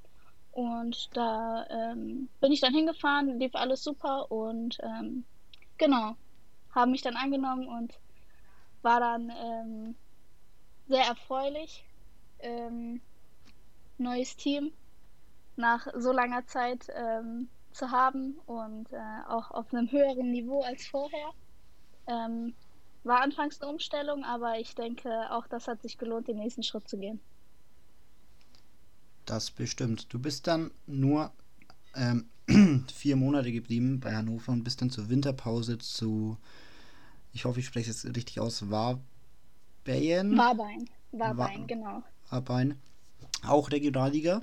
Und 0.52 1.08
da 1.16 1.66
ähm, 1.70 2.28
bin 2.40 2.52
ich 2.52 2.60
dann 2.60 2.74
hingefahren, 2.74 3.38
lief 3.38 3.54
alles 3.54 3.82
super 3.82 4.30
und 4.30 4.78
ähm, 4.82 5.24
genau, 5.78 6.16
haben 6.74 6.90
mich 6.90 7.02
dann 7.02 7.16
angenommen 7.16 7.66
und 7.68 7.98
war 8.82 9.00
dann 9.00 9.30
ähm, 9.30 9.94
sehr 10.88 11.04
erfreulich. 11.04 11.84
neues 13.98 14.34
Team 14.36 14.72
nach 15.60 15.86
so 15.96 16.12
langer 16.12 16.46
Zeit 16.46 16.90
zu 17.72 17.90
haben 17.90 18.38
und 18.46 18.92
äh, 18.92 18.96
auch 19.28 19.50
auf 19.50 19.72
einem 19.72 19.90
höheren 19.90 20.30
Niveau 20.30 20.62
als 20.62 20.86
vorher. 20.86 21.30
Ähm, 22.06 22.54
war 23.04 23.22
anfangs 23.22 23.60
eine 23.60 23.70
Umstellung, 23.70 24.24
aber 24.24 24.58
ich 24.58 24.74
denke, 24.74 25.10
auch 25.30 25.46
das 25.46 25.68
hat 25.68 25.80
sich 25.82 25.96
gelohnt, 25.96 26.28
den 26.28 26.36
nächsten 26.36 26.62
Schritt 26.62 26.88
zu 26.88 26.98
gehen. 26.98 27.20
Das 29.24 29.50
bestimmt. 29.50 30.12
Du 30.12 30.18
bist 30.18 30.46
dann 30.46 30.70
nur 30.86 31.32
ähm, 31.94 32.28
vier 32.92 33.16
Monate 33.16 33.52
geblieben 33.52 34.00
bei 34.00 34.14
Hannover 34.14 34.52
und 34.52 34.64
bist 34.64 34.82
dann 34.82 34.90
zur 34.90 35.08
Winterpause 35.08 35.78
zu, 35.78 36.36
ich 37.32 37.44
hoffe, 37.44 37.60
ich 37.60 37.66
spreche 37.66 37.90
es 37.90 38.04
richtig 38.04 38.40
aus, 38.40 38.68
Warbein. 38.68 39.02
Warbein, 39.86 40.90
Warbein, 41.12 41.60
War 41.60 41.66
genau. 41.66 42.02
Warbein. 42.28 42.78
Auch 43.46 43.70
Regionalliga? 43.70 44.42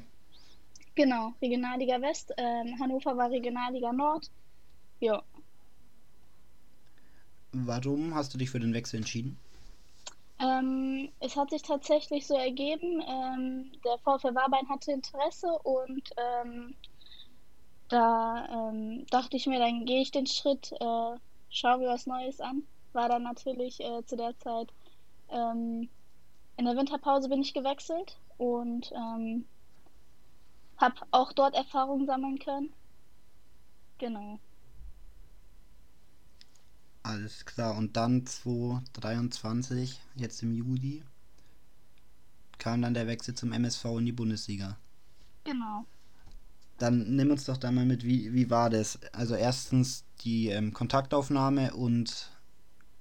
Genau, 0.98 1.32
Regionalliga 1.44 2.02
West. 2.02 2.34
Ähm, 2.38 2.80
Hannover 2.80 3.16
war 3.16 3.30
Regionalliga 3.30 3.94
Nord. 3.94 4.32
Ja. 5.00 5.22
Warum 7.52 8.16
hast 8.16 8.34
du 8.34 8.40
dich 8.40 8.50
für 8.50 8.60
den 8.60 8.74
Wechsel 8.74 8.98
entschieden? 8.98 9.38
Ähm, 10.40 11.10
es 11.20 11.36
hat 11.36 11.52
sich 11.52 11.62
tatsächlich 11.62 12.26
so 12.26 12.34
ergeben. 12.36 13.04
Ähm, 13.08 13.72
der 13.86 14.00
VfL 14.00 14.34
Warbein 14.34 14.68
hatte 14.70 14.92
Interesse 14.92 15.48
und 15.62 16.02
ähm, 16.18 16.76
da 17.90 18.70
ähm, 18.72 19.06
dachte 19.12 19.38
ich 19.38 19.46
mir, 19.46 19.60
dann 19.60 19.86
gehe 19.86 20.02
ich 20.02 20.10
den 20.10 20.26
Schritt, 20.26 20.72
äh, 20.72 21.16
schaue 21.52 21.78
mir 21.78 21.90
was 21.90 22.08
Neues 22.08 22.42
an. 22.42 22.64
War 22.94 23.08
dann 23.08 23.22
natürlich 23.22 23.80
äh, 23.82 24.04
zu 24.08 24.16
der 24.18 24.36
Zeit 24.40 24.70
ähm, 25.30 25.90
in 26.58 26.66
der 26.66 26.76
Winterpause 26.76 27.30
bin 27.30 27.44
ich 27.44 27.54
gewechselt 27.54 28.18
und 28.40 28.92
habe 30.78 30.96
auch 31.12 31.34
dort 31.34 31.56
Erfahrungen 31.56 32.06
sammeln 32.06 32.40
können. 32.40 32.74
Genau. 33.98 34.40
Alles 37.04 37.46
klar. 37.46 37.76
Und 37.78 37.96
dann 37.96 38.26
2023, 38.26 40.00
jetzt 40.16 40.44
im 40.44 40.54
Juli, 40.54 41.04
kam 42.58 42.82
dann 42.82 42.94
der 42.94 43.08
Wechsel 43.08 43.34
zum 43.34 43.54
MSV 43.54 43.86
in 43.98 44.06
die 44.06 44.12
Bundesliga. 44.12 44.78
Genau. 45.44 45.86
Dann 46.78 47.16
nimm 47.16 47.32
uns 47.32 47.46
doch 47.46 47.58
da 47.58 47.72
mal 47.72 47.86
mit, 47.86 48.04
wie, 48.04 48.34
wie 48.34 48.50
war 48.50 48.70
das? 48.70 49.00
Also 49.14 49.36
erstens 49.36 50.06
die 50.22 50.50
ähm, 50.50 50.74
Kontaktaufnahme 50.74 51.74
und 51.74 52.32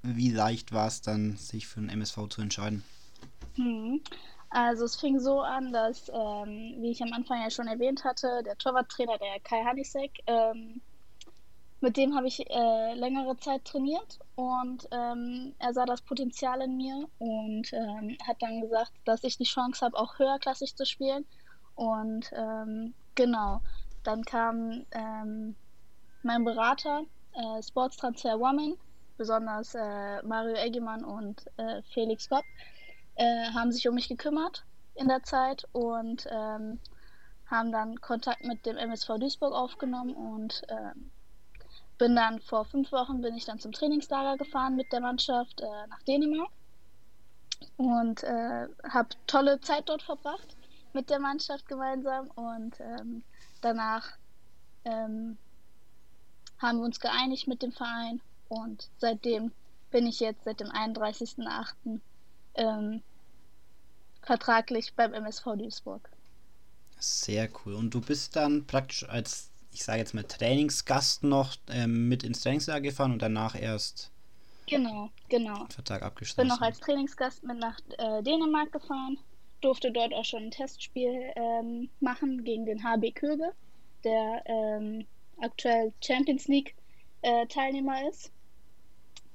wie 0.02 0.30
leicht 0.30 0.72
war 0.72 0.86
es 0.86 1.02
dann, 1.02 1.36
sich 1.36 1.66
für 1.66 1.80
den 1.80 1.90
MSV 1.90 2.28
zu 2.30 2.40
entscheiden? 2.40 2.84
Hm. 3.56 4.00
Also 4.50 4.84
es 4.84 4.96
fing 4.96 5.18
so 5.18 5.40
an, 5.40 5.72
dass, 5.72 6.08
ähm, 6.08 6.76
wie 6.78 6.90
ich 6.90 7.02
am 7.02 7.12
Anfang 7.12 7.42
ja 7.42 7.50
schon 7.50 7.66
erwähnt 7.66 8.04
hatte, 8.04 8.42
der 8.44 8.56
Torwarttrainer, 8.56 9.18
der 9.18 9.40
Kai 9.40 9.64
Hanisek, 9.64 10.22
ähm, 10.26 10.80
mit 11.80 11.96
dem 11.96 12.16
habe 12.16 12.26
ich 12.26 12.40
äh, 12.48 12.94
längere 12.94 13.36
Zeit 13.36 13.64
trainiert 13.64 14.18
und 14.34 14.88
ähm, 14.90 15.54
er 15.58 15.74
sah 15.74 15.84
das 15.84 16.00
Potenzial 16.00 16.62
in 16.62 16.76
mir 16.76 17.06
und 17.18 17.70
ähm, 17.72 18.16
hat 18.26 18.40
dann 18.40 18.62
gesagt, 18.62 18.92
dass 19.04 19.24
ich 19.24 19.36
die 19.36 19.44
Chance 19.44 19.84
habe, 19.84 19.96
auch 19.96 20.18
höherklassig 20.18 20.74
zu 20.74 20.86
spielen. 20.86 21.26
Und 21.74 22.30
ähm, 22.32 22.94
genau, 23.14 23.60
dann 24.04 24.24
kam 24.24 24.86
ähm, 24.92 25.54
mein 26.22 26.44
Berater, 26.44 27.02
äh, 27.34 27.62
Sportstransfer 27.62 28.40
Woman, 28.40 28.76
besonders 29.18 29.74
äh, 29.74 30.22
Mario 30.22 30.56
Eggemann 30.56 31.04
und 31.04 31.44
äh, 31.58 31.82
Felix 31.92 32.28
Gopp, 32.28 32.44
äh, 33.16 33.50
haben 33.52 33.72
sich 33.72 33.88
um 33.88 33.94
mich 33.94 34.08
gekümmert 34.08 34.64
in 34.94 35.08
der 35.08 35.22
Zeit 35.22 35.66
und 35.72 36.26
ähm, 36.30 36.78
haben 37.46 37.72
dann 37.72 38.00
Kontakt 38.00 38.44
mit 38.44 38.64
dem 38.66 38.76
MSV 38.76 39.18
Duisburg 39.18 39.54
aufgenommen 39.54 40.14
und 40.14 40.62
ähm, 40.68 41.10
bin 41.98 42.14
dann 42.14 42.40
vor 42.40 42.64
fünf 42.64 42.92
Wochen 42.92 43.20
bin 43.20 43.36
ich 43.36 43.44
dann 43.44 43.58
zum 43.58 43.72
Trainingslager 43.72 44.36
gefahren 44.36 44.76
mit 44.76 44.92
der 44.92 45.00
Mannschaft 45.00 45.60
äh, 45.60 45.86
nach 45.88 46.02
Dänemark 46.02 46.50
und 47.76 48.22
äh, 48.22 48.68
habe 48.88 49.08
tolle 49.26 49.60
Zeit 49.60 49.88
dort 49.88 50.02
verbracht 50.02 50.56
mit 50.92 51.10
der 51.10 51.20
Mannschaft 51.20 51.66
gemeinsam 51.66 52.30
und 52.34 52.78
ähm, 52.80 53.22
danach 53.60 54.12
ähm, 54.84 55.38
haben 56.58 56.78
wir 56.78 56.84
uns 56.84 57.00
geeinigt 57.00 57.48
mit 57.48 57.62
dem 57.62 57.72
Verein 57.72 58.20
und 58.48 58.88
seitdem 58.98 59.52
bin 59.90 60.06
ich 60.06 60.20
jetzt 60.20 60.44
seit 60.44 60.60
dem 60.60 60.68
31.08 60.68 62.00
ähm, 62.56 63.02
vertraglich 64.22 64.94
beim 64.94 65.14
MSV 65.14 65.44
Duisburg. 65.56 66.10
Sehr 66.98 67.48
cool. 67.64 67.74
Und 67.74 67.94
du 67.94 68.00
bist 68.00 68.36
dann 68.36 68.66
praktisch 68.66 69.08
als, 69.08 69.50
ich 69.72 69.84
sage 69.84 69.98
jetzt 69.98 70.14
mal, 70.14 70.24
Trainingsgast 70.24 71.22
noch 71.22 71.56
ähm, 71.68 72.08
mit 72.08 72.24
ins 72.24 72.40
Trainingslager 72.40 72.80
gefahren 72.80 73.12
und 73.12 73.22
danach 73.22 73.54
erst 73.54 74.10
genau, 74.66 75.10
genau. 75.28 75.66
Vertrag 75.68 76.02
abgeschlossen. 76.02 76.48
Bin 76.48 76.48
noch 76.48 76.62
als 76.62 76.80
Trainingsgast 76.80 77.44
mit 77.44 77.58
nach 77.58 77.78
äh, 77.98 78.22
Dänemark 78.22 78.72
gefahren, 78.72 79.18
durfte 79.60 79.92
dort 79.92 80.14
auch 80.14 80.24
schon 80.24 80.44
ein 80.44 80.50
Testspiel 80.50 81.32
ähm, 81.36 81.88
machen 82.00 82.44
gegen 82.44 82.64
den 82.66 82.82
HB 82.82 83.12
Köge, 83.14 83.52
der 84.04 84.42
ähm, 84.46 85.06
aktuell 85.40 85.92
Champions 86.02 86.48
League 86.48 86.74
äh, 87.22 87.46
Teilnehmer 87.46 88.08
ist. 88.08 88.32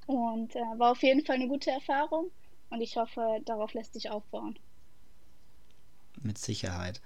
Und 0.07 0.55
äh, 0.55 0.59
war 0.77 0.91
auf 0.91 1.03
jeden 1.03 1.23
Fall 1.23 1.35
eine 1.35 1.47
gute 1.47 1.71
Erfahrung 1.71 2.31
und 2.71 2.81
ich 2.81 2.97
hoffe, 2.97 3.39
darauf 3.45 3.73
lässt 3.73 3.93
sich 3.93 4.09
aufbauen. 4.09 4.57
Mit 6.21 6.37
Sicherheit. 6.37 7.01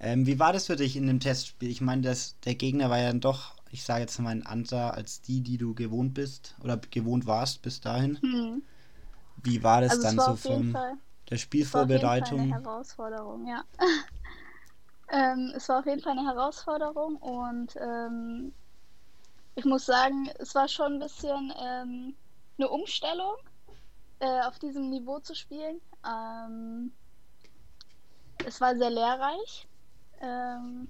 Ähm, 0.00 0.26
wie 0.26 0.38
war 0.38 0.52
das 0.52 0.66
für 0.66 0.76
dich 0.76 0.96
in 0.96 1.06
dem 1.06 1.20
Testspiel? 1.20 1.70
Ich 1.70 1.80
meine, 1.80 2.02
das, 2.02 2.38
der 2.40 2.54
Gegner 2.54 2.90
war 2.90 2.98
ja 2.98 3.08
dann 3.08 3.20
doch 3.20 3.54
ich 3.72 3.84
sage 3.84 4.00
jetzt 4.00 4.18
mal, 4.18 4.30
ein 4.30 4.46
anderer 4.46 4.94
als 4.94 5.20
die, 5.22 5.40
die 5.40 5.58
du 5.58 5.74
gewohnt 5.74 6.14
bist 6.14 6.56
oder 6.62 6.76
gewohnt 6.76 7.26
warst 7.26 7.62
bis 7.62 7.80
dahin. 7.80 8.18
Hm. 8.20 8.62
Wie 9.42 9.62
war 9.62 9.80
das 9.80 9.92
Also 9.92 10.02
dann 10.02 10.16
war 10.16 10.36
so 10.36 10.36
von 10.36 10.72
Fall, 10.72 10.94
der 11.28 11.38
es 11.58 11.72
war 11.72 11.84
auf 11.84 11.92
jeden 11.92 12.00
Fall 12.00 12.08
Spielvorbereitung? 12.08 12.40
eine 12.40 12.54
Herausforderung, 12.54 13.46
ja. 13.46 13.64
ähm, 15.12 15.52
es 15.54 15.68
war 15.68 15.80
auf 15.80 15.86
jeden 15.86 16.02
Fall 16.02 16.18
eine 16.18 16.26
Herausforderung 16.26 17.16
und 17.16 17.76
ähm, 17.76 18.52
ich 19.54 19.64
muss 19.64 19.86
sagen, 19.86 20.30
es 20.38 20.54
war 20.54 20.68
schon 20.68 20.94
ein 20.94 21.00
bisschen 21.00 21.52
ähm, 21.60 22.14
eine 22.58 22.68
Umstellung, 22.68 23.36
äh, 24.20 24.40
auf 24.42 24.58
diesem 24.58 24.88
Niveau 24.90 25.18
zu 25.18 25.34
spielen. 25.34 25.80
Ähm, 26.06 26.92
es 28.46 28.60
war 28.60 28.76
sehr 28.76 28.90
lehrreich. 28.90 29.66
Ähm, 30.20 30.88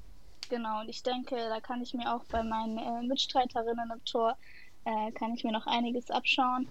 genau, 0.49 0.81
und 0.81 0.89
ich 0.89 1.03
denke, 1.03 1.37
da 1.37 1.61
kann 1.61 1.81
ich 1.83 1.95
mir 1.95 2.15
auch 2.15 2.25
bei 2.25 2.43
meinen 2.43 2.79
äh, 2.79 3.03
Mitstreiterinnen 3.03 3.91
im 3.91 4.05
Tor, 4.05 4.37
äh, 4.85 5.13
kann 5.13 5.35
ich 5.35 5.45
mir 5.45 5.53
noch 5.53 5.67
einiges 5.67 6.11
abschauen. 6.11 6.69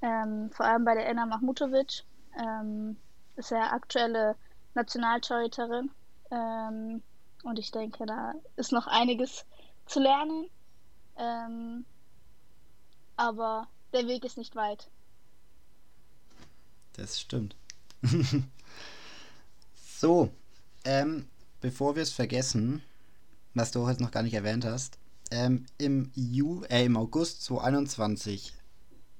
Ähm, 0.00 0.50
vor 0.52 0.66
allem 0.66 0.84
bei 0.84 0.94
der 0.94 1.08
Enna 1.08 1.26
Mahmutovic. 1.26 2.04
Ähm, 2.38 2.96
ist 3.36 3.50
ja 3.50 3.70
aktuelle 3.72 4.36
Nationaltorhüterin. 4.74 5.90
Ähm, 6.30 7.02
und 7.44 7.58
ich 7.58 7.70
denke, 7.70 8.04
da 8.04 8.34
ist 8.56 8.72
noch 8.72 8.86
einiges 8.86 9.46
zu 9.86 10.00
lernen. 10.00 10.50
Ähm, 11.16 11.84
aber 13.16 13.68
der 13.92 14.06
Weg 14.06 14.24
ist 14.24 14.36
nicht 14.36 14.54
weit. 14.56 14.90
Das 16.98 17.18
stimmt. 17.20 17.56
so, 19.98 20.30
ähm, 20.84 21.26
bevor 21.60 21.94
wir 21.96 22.02
es 22.02 22.12
vergessen, 22.12 22.82
was 23.54 23.70
du 23.70 23.86
heute 23.86 24.02
noch 24.02 24.10
gar 24.10 24.22
nicht 24.22 24.34
erwähnt 24.34 24.64
hast, 24.64 24.98
ähm, 25.30 25.64
im, 25.78 26.10
Ju 26.14 26.62
äh, 26.64 26.84
im 26.84 26.96
August 26.96 27.42
2021 27.44 28.52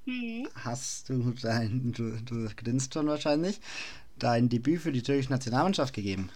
Mhm. 0.05 0.47
hast 0.55 1.09
du 1.09 1.31
dein, 1.39 1.91
du, 1.91 2.19
du 2.21 2.49
grinst 2.55 2.93
schon 2.93 3.05
wahrscheinlich, 3.07 3.59
dein 4.17 4.49
Debüt 4.49 4.81
für 4.81 4.91
die 4.91 5.03
türkische 5.03 5.29
Nationalmannschaft 5.29 5.93
gegeben, 5.93 6.29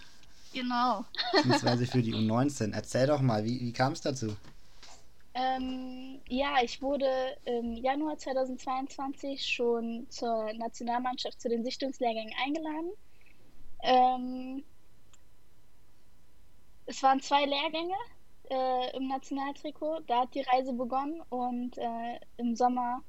Genau. 0.52 1.04
beziehungsweise 1.32 1.86
für 1.86 2.02
die 2.02 2.14
U19. 2.14 2.72
Erzähl 2.72 3.08
doch 3.08 3.20
mal, 3.20 3.44
wie, 3.44 3.60
wie 3.60 3.72
kam 3.72 3.92
es 3.94 4.00
dazu? 4.02 4.36
Ähm, 5.34 6.20
ja, 6.28 6.62
ich 6.62 6.80
wurde 6.80 7.36
im 7.44 7.74
Januar 7.74 8.16
2022 8.16 9.44
schon 9.44 10.06
zur 10.08 10.52
Nationalmannschaft 10.54 11.40
zu 11.40 11.48
den 11.48 11.64
Sichtungslehrgängen 11.64 12.34
eingeladen. 12.44 12.92
Ähm, 13.82 14.64
es 16.86 17.02
waren 17.02 17.20
zwei 17.20 17.44
Lehrgänge 17.46 17.96
äh, 18.50 18.96
im 18.96 19.08
Nationaltrikot. 19.08 20.00
Da 20.06 20.20
hat 20.20 20.34
die 20.34 20.42
Reise 20.42 20.72
begonnen 20.72 21.20
und 21.30 21.78
äh, 21.78 22.20
im 22.36 22.54
Sommer 22.54 23.02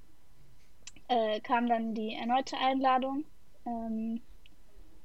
äh, 1.07 1.39
kam 1.41 1.67
dann 1.67 1.93
die 1.93 2.15
erneute 2.15 2.57
Einladung 2.57 3.25
ähm, 3.65 4.21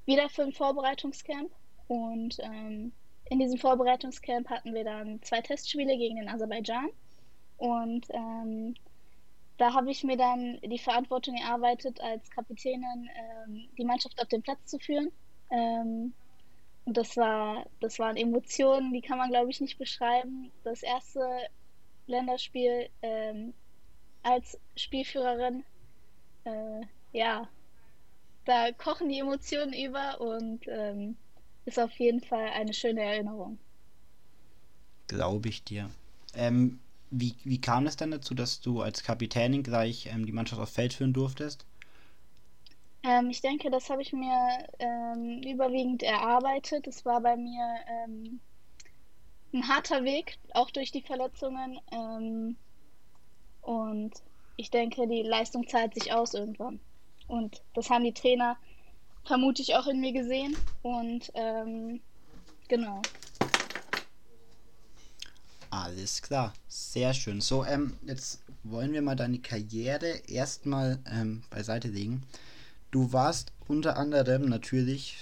wieder 0.07 0.29
für 0.31 0.43
ein 0.43 0.53
Vorbereitungscamp. 0.53 1.51
Und 1.89 2.39
ähm, 2.41 2.93
in 3.27 3.39
diesem 3.39 3.59
Vorbereitungscamp 3.59 4.49
hatten 4.49 4.75
wir 4.75 4.85
dann 4.85 5.21
zwei 5.23 5.41
Testspiele 5.41 5.97
gegen 5.99 6.17
den 6.17 6.29
Aserbaidschan. 6.29 6.89
Und 7.61 8.07
ähm, 8.09 8.75
da 9.59 9.75
habe 9.75 9.91
ich 9.91 10.03
mir 10.03 10.17
dann 10.17 10.59
die 10.63 10.79
Verantwortung 10.79 11.37
erarbeitet, 11.37 12.01
als 12.01 12.31
Kapitänin 12.31 13.11
ähm, 13.15 13.69
die 13.77 13.85
Mannschaft 13.85 14.19
auf 14.21 14.29
den 14.29 14.41
Platz 14.41 14.65
zu 14.65 14.79
führen. 14.79 15.13
Ähm, 15.51 16.15
und 16.87 16.97
das 16.97 17.19
war, 17.19 17.67
das 17.81 17.99
waren 17.99 18.17
Emotionen, 18.17 18.95
die 18.95 19.03
kann 19.03 19.19
man, 19.19 19.29
glaube 19.29 19.51
ich, 19.51 19.61
nicht 19.61 19.79
beschreiben. 19.79 20.51
Das 20.65 20.83
erste 20.83 21.21
Länderspiel 22.07 22.89
ähm, 23.03 23.53
als 24.23 24.59
Spielführerin, 24.77 25.63
äh, 26.45 26.81
ja, 27.13 27.47
da 28.47 28.73
kochen 28.73 29.11
die 29.11 29.19
Emotionen 29.19 29.75
über 29.75 30.19
und 30.19 30.67
ähm, 30.67 31.15
ist 31.67 31.79
auf 31.79 31.93
jeden 31.99 32.23
Fall 32.23 32.49
eine 32.55 32.73
schöne 32.73 33.03
Erinnerung. 33.03 33.59
Glaube 35.09 35.51
ich 35.51 35.63
dir. 35.63 35.91
Ähm, 36.35 36.81
wie, 37.11 37.35
wie 37.45 37.61
kam 37.61 37.87
es 37.87 37.97
dann 37.97 38.11
dazu, 38.11 38.35
dass 38.35 38.61
du 38.61 38.81
als 38.83 39.03
Kapitänin 39.03 39.63
gleich 39.63 40.07
ähm, 40.07 40.27
die 40.27 40.33
Mannschaft 40.33 40.61
aufs 40.61 40.73
Feld 40.73 40.93
führen 40.93 41.13
durftest? 41.13 41.67
Ähm, 43.03 43.31
ich 43.31 43.41
denke, 43.41 43.71
das 43.71 43.89
habe 43.91 44.03
ich 44.03 44.13
mir 44.13 44.69
ähm, 44.79 45.43
überwiegend 45.43 46.03
erarbeitet. 46.03 46.87
Es 46.87 47.05
war 47.05 47.21
bei 47.21 47.37
mir 47.37 47.65
ähm, 48.05 48.41
ein 49.53 49.67
harter 49.69 50.05
Weg, 50.05 50.39
auch 50.55 50.71
durch 50.71 50.93
die 50.93 51.03
Verletzungen. 51.03 51.81
Ähm, 51.91 52.57
und 53.63 54.13
ich 54.57 54.71
denke, 54.71 55.07
die 55.09 55.23
Leistung 55.23 55.67
zahlt 55.67 55.95
sich 55.95 56.13
aus 56.13 56.35
irgendwann. 56.35 56.81
Und 57.27 57.63
das 57.75 57.89
haben 57.91 58.05
die 58.05 58.13
Trainer 58.13 58.57
vermutlich 59.25 59.75
auch 59.75 59.87
in 59.87 60.01
mir 60.01 60.13
gesehen. 60.13 60.57
Und 60.83 61.31
ähm, 61.35 62.01
genau. 62.69 63.01
Alles 65.71 66.21
klar, 66.23 66.53
sehr 66.69 67.15
schön. 67.15 67.41
So, 67.41 67.65
ähm, 67.65 67.95
jetzt 68.05 68.41
wollen 68.65 68.93
wir 68.93 69.03
mal 69.03 69.15
deine 69.15 69.39
Karriere 69.39 70.09
erstmal 70.27 70.99
ähm, 71.07 71.43
beiseite 71.49 71.89
legen. 71.89 72.23
Du 72.91 73.13
warst 73.13 73.53
unter 73.69 73.97
anderem 73.97 74.49
natürlich 74.49 75.17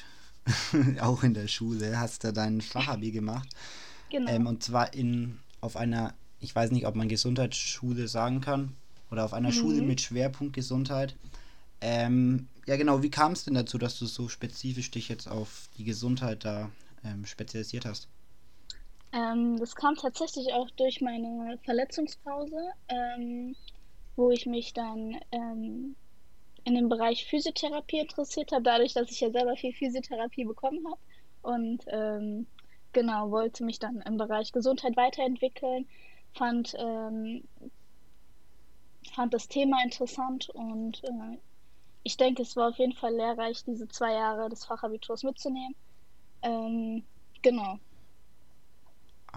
auch 1.01 1.23
in 1.23 1.35
der 1.35 1.49
Schule, 1.49 2.01
hast 2.01 2.25
da 2.25 2.33
dein 2.33 2.63
Fachabi 2.63 3.11
gemacht. 3.11 3.49
Genau. 4.09 4.31
Ähm, 4.31 4.47
und 4.47 4.63
zwar 4.63 4.95
in 4.95 5.39
auf 5.61 5.77
einer, 5.77 6.15
ich 6.41 6.55
weiß 6.55 6.71
nicht, 6.71 6.87
ob 6.87 6.95
man 6.95 7.09
Gesundheitsschule 7.09 8.09
sagen 8.09 8.41
kann, 8.41 8.75
oder 9.11 9.25
auf 9.25 9.35
einer 9.35 9.53
Schule 9.53 9.83
Mhm. 9.83 9.87
mit 9.87 10.01
Schwerpunkt 10.01 10.55
Gesundheit. 10.55 11.17
Ähm, 11.81 12.49
ja 12.67 12.77
genau, 12.77 13.03
wie 13.03 13.11
kam 13.11 13.33
es 13.33 13.45
denn 13.45 13.55
dazu, 13.55 13.79
dass 13.79 13.99
du 13.99 14.07
so 14.07 14.29
spezifisch 14.29 14.91
dich 14.91 15.09
jetzt 15.09 15.29
auf 15.29 15.69
die 15.79 15.85
Gesundheit 15.85 16.45
da 16.45 16.71
ähm, 17.05 17.25
spezialisiert 17.27 17.87
hast? 17.87 18.09
Ähm, 19.13 19.57
das 19.59 19.75
kam 19.75 19.95
tatsächlich 19.95 20.53
auch 20.53 20.71
durch 20.73 21.01
meine 21.01 21.59
Verletzungspause, 21.65 22.73
ähm, 22.89 23.57
wo 24.17 24.31
ich 24.31 24.47
mich 24.47 24.73
dann 24.75 25.19
ähm, 25.33 25.97
in 26.65 26.75
den 26.75 26.89
Bereich 26.89 27.25
Physiotherapie 27.27 28.01
interessiert 28.01 28.53
habe, 28.53 28.63
dadurch, 28.63 28.93
dass 28.93 29.11
ich 29.11 29.21
ja 29.21 29.31
selber 29.31 29.57
viel 29.57 29.73
Physiotherapie 29.73 30.45
bekommen 30.45 30.85
habe. 30.87 31.01
Und 31.41 31.85
ähm, 31.89 32.47
genau, 32.93 33.31
wollte 33.31 33.65
mich 33.65 33.79
dann 33.79 34.03
im 34.03 34.19
Bereich 34.19 34.53
Gesundheit 34.53 34.97
weiterentwickeln, 34.97 35.89
fand, 36.35 36.75
ähm, 36.79 37.45
fand 39.15 39.33
das 39.33 39.49
Thema 39.49 39.83
interessant 39.83 40.51
und 40.51 41.03
äh, 41.05 41.39
ich 42.03 42.17
denke, 42.17 42.43
es 42.43 42.57
war 42.57 42.69
auf 42.71 42.79
jeden 42.79 42.95
Fall 42.95 43.15
lehrreich, 43.15 43.65
diese 43.65 43.89
zwei 43.89 44.13
Jahre 44.13 44.49
des 44.49 44.65
Fachabiturs 44.65 45.23
mitzunehmen. 45.23 45.75
Ähm, 46.43 47.05
genau. 47.43 47.79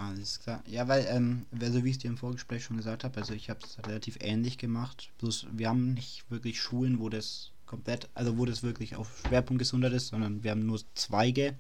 Alles 0.02 0.40
klar. 0.40 0.64
Ja, 0.68 0.88
weil, 0.88 1.06
ähm, 1.10 1.46
also 1.60 1.84
wie 1.84 1.90
ich 1.90 1.98
es 1.98 2.02
dir 2.02 2.08
im 2.10 2.18
Vorgespräch 2.18 2.64
schon 2.64 2.78
gesagt 2.78 3.04
habe, 3.04 3.20
also 3.20 3.34
ich 3.34 3.50
habe 3.50 3.60
es 3.64 3.78
relativ 3.86 4.18
ähnlich 4.20 4.58
gemacht. 4.58 5.12
Bloß 5.20 5.46
wir 5.52 5.70
haben 5.70 5.94
nicht 5.94 6.24
wirklich 6.32 6.60
Schulen, 6.60 7.00
wo 7.00 7.10
das 7.10 7.52
komplett, 7.68 8.10
also 8.16 8.38
wo 8.38 8.46
das 8.46 8.64
wirklich 8.64 8.96
auf 8.96 9.24
Schwerpunkt 9.28 9.60
Gesundheit 9.60 9.94
ist, 9.94 10.08
sondern 10.08 10.44
wir 10.44 10.52
haben 10.52 10.66
nur 10.66 10.80
Zweige 10.96 11.56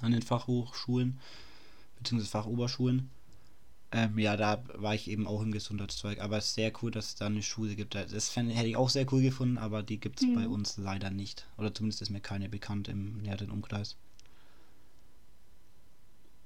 an 0.00 0.12
den 0.12 0.22
Fachhochschulen, 0.22 1.18
beziehungsweise 1.98 2.30
Fachoberschulen. 2.30 3.10
Ähm, 3.92 4.18
ja, 4.18 4.36
da 4.36 4.62
war 4.74 4.94
ich 4.94 5.08
eben 5.08 5.26
auch 5.26 5.42
im 5.42 5.52
Gesundheitszweig, 5.52 6.20
aber 6.20 6.38
es 6.38 6.46
ist 6.46 6.54
sehr 6.54 6.72
cool, 6.82 6.90
dass 6.90 7.06
es 7.08 7.14
da 7.16 7.26
eine 7.26 7.42
Schule 7.42 7.74
gibt. 7.76 7.94
Das 7.94 8.28
fänd, 8.28 8.54
hätte 8.54 8.68
ich 8.68 8.76
auch 8.76 8.90
sehr 8.90 9.10
cool 9.12 9.22
gefunden, 9.22 9.58
aber 9.58 9.82
die 9.82 9.98
gibt 9.98 10.20
es 10.20 10.26
bei 10.34 10.46
Mhm. 10.46 10.52
uns 10.52 10.76
leider 10.76 11.10
nicht. 11.10 11.46
Oder 11.56 11.72
zumindest 11.74 12.02
ist 12.02 12.10
mir 12.10 12.20
keine 12.20 12.48
bekannt 12.48 12.88
im 12.88 13.18
näheren 13.18 13.50
Umkreis. 13.50 13.96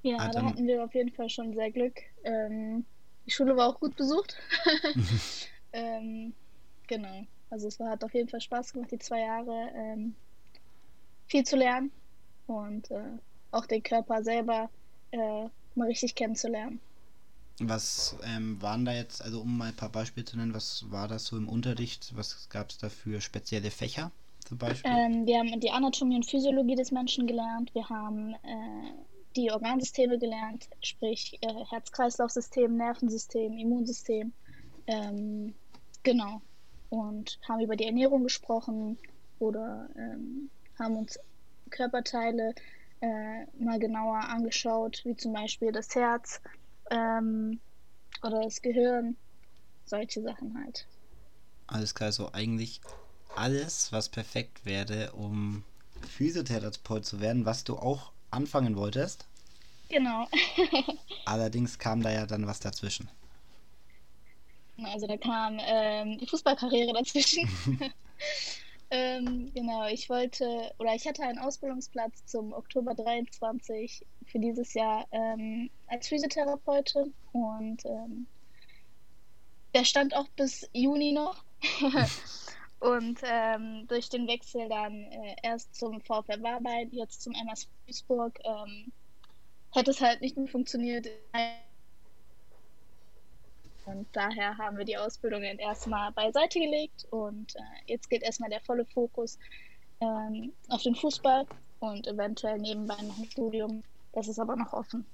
Ja, 0.02 0.16
Ah, 0.18 0.28
da 0.28 0.42
hatten 0.44 0.66
wir 0.66 0.82
auf 0.84 0.94
jeden 0.94 1.12
Fall 1.12 1.28
schon 1.28 1.54
sehr 1.54 1.70
Glück. 1.70 1.98
Ähm, 2.24 2.86
die 3.26 3.30
Schule 3.30 3.56
war 3.56 3.68
auch 3.68 3.80
gut 3.80 3.96
besucht. 3.96 4.36
ähm, 5.72 6.34
genau. 6.86 7.26
Also 7.50 7.68
es 7.68 7.78
war, 7.80 7.90
hat 7.90 8.04
auf 8.04 8.14
jeden 8.14 8.28
Fall 8.28 8.40
Spaß 8.40 8.72
gemacht, 8.72 8.90
die 8.92 8.98
zwei 8.98 9.20
Jahre 9.20 9.70
ähm, 9.74 10.16
viel 11.28 11.44
zu 11.44 11.56
lernen 11.56 11.92
und 12.46 12.90
äh, 12.90 13.18
auch 13.52 13.66
den 13.66 13.82
Körper 13.82 14.22
selber 14.22 14.70
äh, 15.12 15.48
mal 15.74 15.86
richtig 15.88 16.14
kennenzulernen. 16.14 16.80
Was 17.62 18.16
ähm, 18.24 18.60
waren 18.62 18.84
da 18.84 18.92
jetzt, 18.92 19.22
also 19.22 19.42
um 19.42 19.56
mal 19.58 19.68
ein 19.68 19.76
paar 19.76 19.90
Beispiele 19.90 20.24
zu 20.24 20.36
nennen, 20.36 20.54
was 20.54 20.90
war 20.90 21.08
das 21.08 21.26
so 21.26 21.36
im 21.36 21.48
Unterricht? 21.48 22.12
Was 22.16 22.48
gab 22.48 22.70
es 22.70 22.78
da 22.78 22.88
für 22.88 23.20
spezielle 23.20 23.70
Fächer 23.70 24.12
zum 24.46 24.58
Beispiel? 24.58 24.82
Ähm, 24.84 25.26
wir 25.26 25.38
haben 25.38 25.60
die 25.60 25.70
Anatomie 25.70 26.16
und 26.16 26.26
Physiologie 26.26 26.74
des 26.74 26.90
Menschen 26.90 27.26
gelernt. 27.26 27.74
Wir 27.74 27.88
haben 27.88 28.34
äh, 28.42 28.92
die 29.36 29.50
Organsysteme 29.50 30.18
gelernt, 30.18 30.68
sprich 30.82 31.38
äh, 31.42 31.64
Herz-Kreislauf-System, 31.70 32.76
Nervensystem, 32.76 33.56
Immunsystem. 33.56 34.32
Ähm, 34.86 35.54
genau. 36.02 36.42
Und 36.88 37.38
haben 37.48 37.60
über 37.60 37.76
die 37.76 37.84
Ernährung 37.84 38.24
gesprochen 38.24 38.98
oder 39.38 39.88
ähm, 39.96 40.50
haben 40.78 40.96
uns 40.96 41.18
Körperteile 41.70 42.54
äh, 43.00 43.44
mal 43.58 43.78
genauer 43.78 44.18
angeschaut, 44.28 45.00
wie 45.04 45.14
zum 45.14 45.32
Beispiel 45.32 45.70
das 45.70 45.94
Herz. 45.94 46.40
Ähm, 46.90 47.60
oder 48.22 48.42
das 48.42 48.60
Gehirn, 48.60 49.16
solche 49.86 50.22
Sachen 50.22 50.58
halt. 50.58 50.86
Alles 51.66 51.94
klar, 51.94 52.12
so 52.12 52.32
eigentlich 52.32 52.80
alles, 53.36 53.92
was 53.92 54.08
perfekt 54.08 54.66
wäre, 54.66 55.12
um 55.12 55.64
Physiotherapeut 56.02 57.04
zu 57.04 57.20
werden, 57.20 57.46
was 57.46 57.64
du 57.64 57.76
auch 57.76 58.12
anfangen 58.30 58.76
wolltest. 58.76 59.26
Genau. 59.88 60.26
Allerdings 61.24 61.78
kam 61.78 62.02
da 62.02 62.10
ja 62.10 62.26
dann 62.26 62.46
was 62.46 62.60
dazwischen. 62.60 63.08
Also 64.84 65.06
da 65.06 65.16
kam 65.16 65.58
ähm, 65.60 66.18
die 66.18 66.26
Fußballkarriere 66.26 66.92
dazwischen. 66.92 67.48
ähm, 68.90 69.50
genau, 69.54 69.86
ich 69.88 70.08
wollte, 70.08 70.72
oder 70.78 70.94
ich 70.94 71.06
hatte 71.06 71.22
einen 71.22 71.38
Ausbildungsplatz 71.38 72.24
zum 72.26 72.52
Oktober 72.52 72.94
23 72.94 74.06
für 74.26 74.38
dieses 74.38 74.74
Jahr 74.74 75.06
ähm, 75.10 75.70
als 75.88 76.08
Physiotherapeutin 76.08 77.12
und 77.32 77.84
ähm, 77.84 78.26
der 79.74 79.84
stand 79.84 80.14
auch 80.14 80.28
bis 80.36 80.68
Juni 80.72 81.12
noch. 81.12 81.44
Und 82.80 83.20
ähm, 83.22 83.86
durch 83.88 84.08
den 84.08 84.26
Wechsel 84.26 84.68
dann 84.68 84.94
äh, 84.94 85.36
erst 85.42 85.74
zum 85.74 86.00
VfL 86.00 86.42
Warbein, 86.42 86.90
jetzt 86.92 87.22
zum 87.22 87.34
MS 87.34 87.68
Duisburg, 87.86 88.38
ähm, 88.44 88.90
hat 89.74 89.86
es 89.86 90.00
halt 90.00 90.22
nicht 90.22 90.36
mehr 90.36 90.48
funktioniert. 90.48 91.06
Und 93.84 94.06
daher 94.12 94.56
haben 94.56 94.78
wir 94.78 94.84
die 94.84 94.96
Ausbildung 94.96 95.42
dann 95.42 95.58
erstmal 95.58 96.10
beiseite 96.12 96.58
gelegt 96.58 97.06
und 97.10 97.54
äh, 97.56 97.60
jetzt 97.86 98.08
geht 98.08 98.22
erstmal 98.22 98.50
der 98.50 98.60
volle 98.60 98.86
Fokus 98.86 99.38
ähm, 100.00 100.52
auf 100.68 100.82
den 100.82 100.94
Fußball 100.94 101.46
und 101.80 102.06
eventuell 102.06 102.58
nebenbei 102.58 103.00
noch 103.02 103.18
ein 103.18 103.30
Studium. 103.30 103.82
Das 104.12 104.26
ist 104.26 104.38
aber 104.38 104.56
noch 104.56 104.72
offen. 104.72 105.04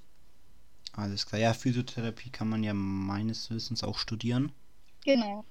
Alles 0.92 1.26
klar. 1.26 1.40
Ja, 1.40 1.52
Physiotherapie 1.52 2.30
kann 2.30 2.48
man 2.48 2.62
ja 2.62 2.72
meines 2.74 3.50
Wissens 3.50 3.82
auch 3.82 3.98
studieren. 3.98 4.52
Genau. 5.04 5.44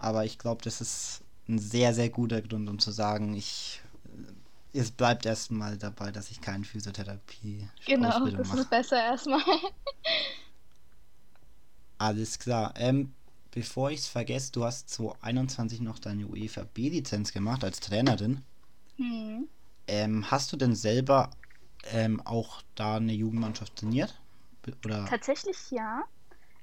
Aber 0.00 0.24
ich 0.24 0.38
glaube, 0.38 0.62
das 0.62 0.80
ist 0.80 1.22
ein 1.48 1.58
sehr, 1.58 1.94
sehr 1.94 2.08
guter 2.10 2.40
Grund, 2.42 2.68
um 2.68 2.78
zu 2.78 2.90
sagen, 2.90 3.34
ich 3.34 3.82
es 4.72 4.90
bleibt 4.92 5.26
erstmal 5.26 5.76
dabei, 5.76 6.12
dass 6.12 6.30
ich 6.30 6.40
keine 6.40 6.64
Physiotherapie 6.64 7.66
Genau, 7.86 8.08
Ausbildung 8.08 8.38
das 8.38 8.48
mache. 8.48 8.60
ist 8.60 8.70
besser 8.70 9.02
erstmal. 9.02 9.42
Alles 11.98 12.38
klar. 12.38 12.72
Ähm, 12.76 13.12
bevor 13.50 13.90
ich 13.90 14.00
es 14.00 14.06
vergesse, 14.08 14.52
du 14.52 14.64
hast 14.64 14.88
2021 14.90 15.80
noch 15.80 15.98
deine 15.98 16.26
UEFA 16.26 16.64
B-Lizenz 16.72 17.32
gemacht 17.32 17.64
als 17.64 17.80
Trainerin. 17.80 18.42
hm. 18.96 19.48
Ähm, 19.88 20.30
hast 20.30 20.52
du 20.52 20.56
denn 20.56 20.74
selber 20.76 21.30
ähm, 21.92 22.20
auch 22.24 22.62
da 22.76 22.96
eine 22.96 23.12
Jugendmannschaft 23.12 23.76
trainiert? 23.76 24.14
Oder 24.84 25.04
Tatsächlich 25.06 25.56
ja. 25.70 26.04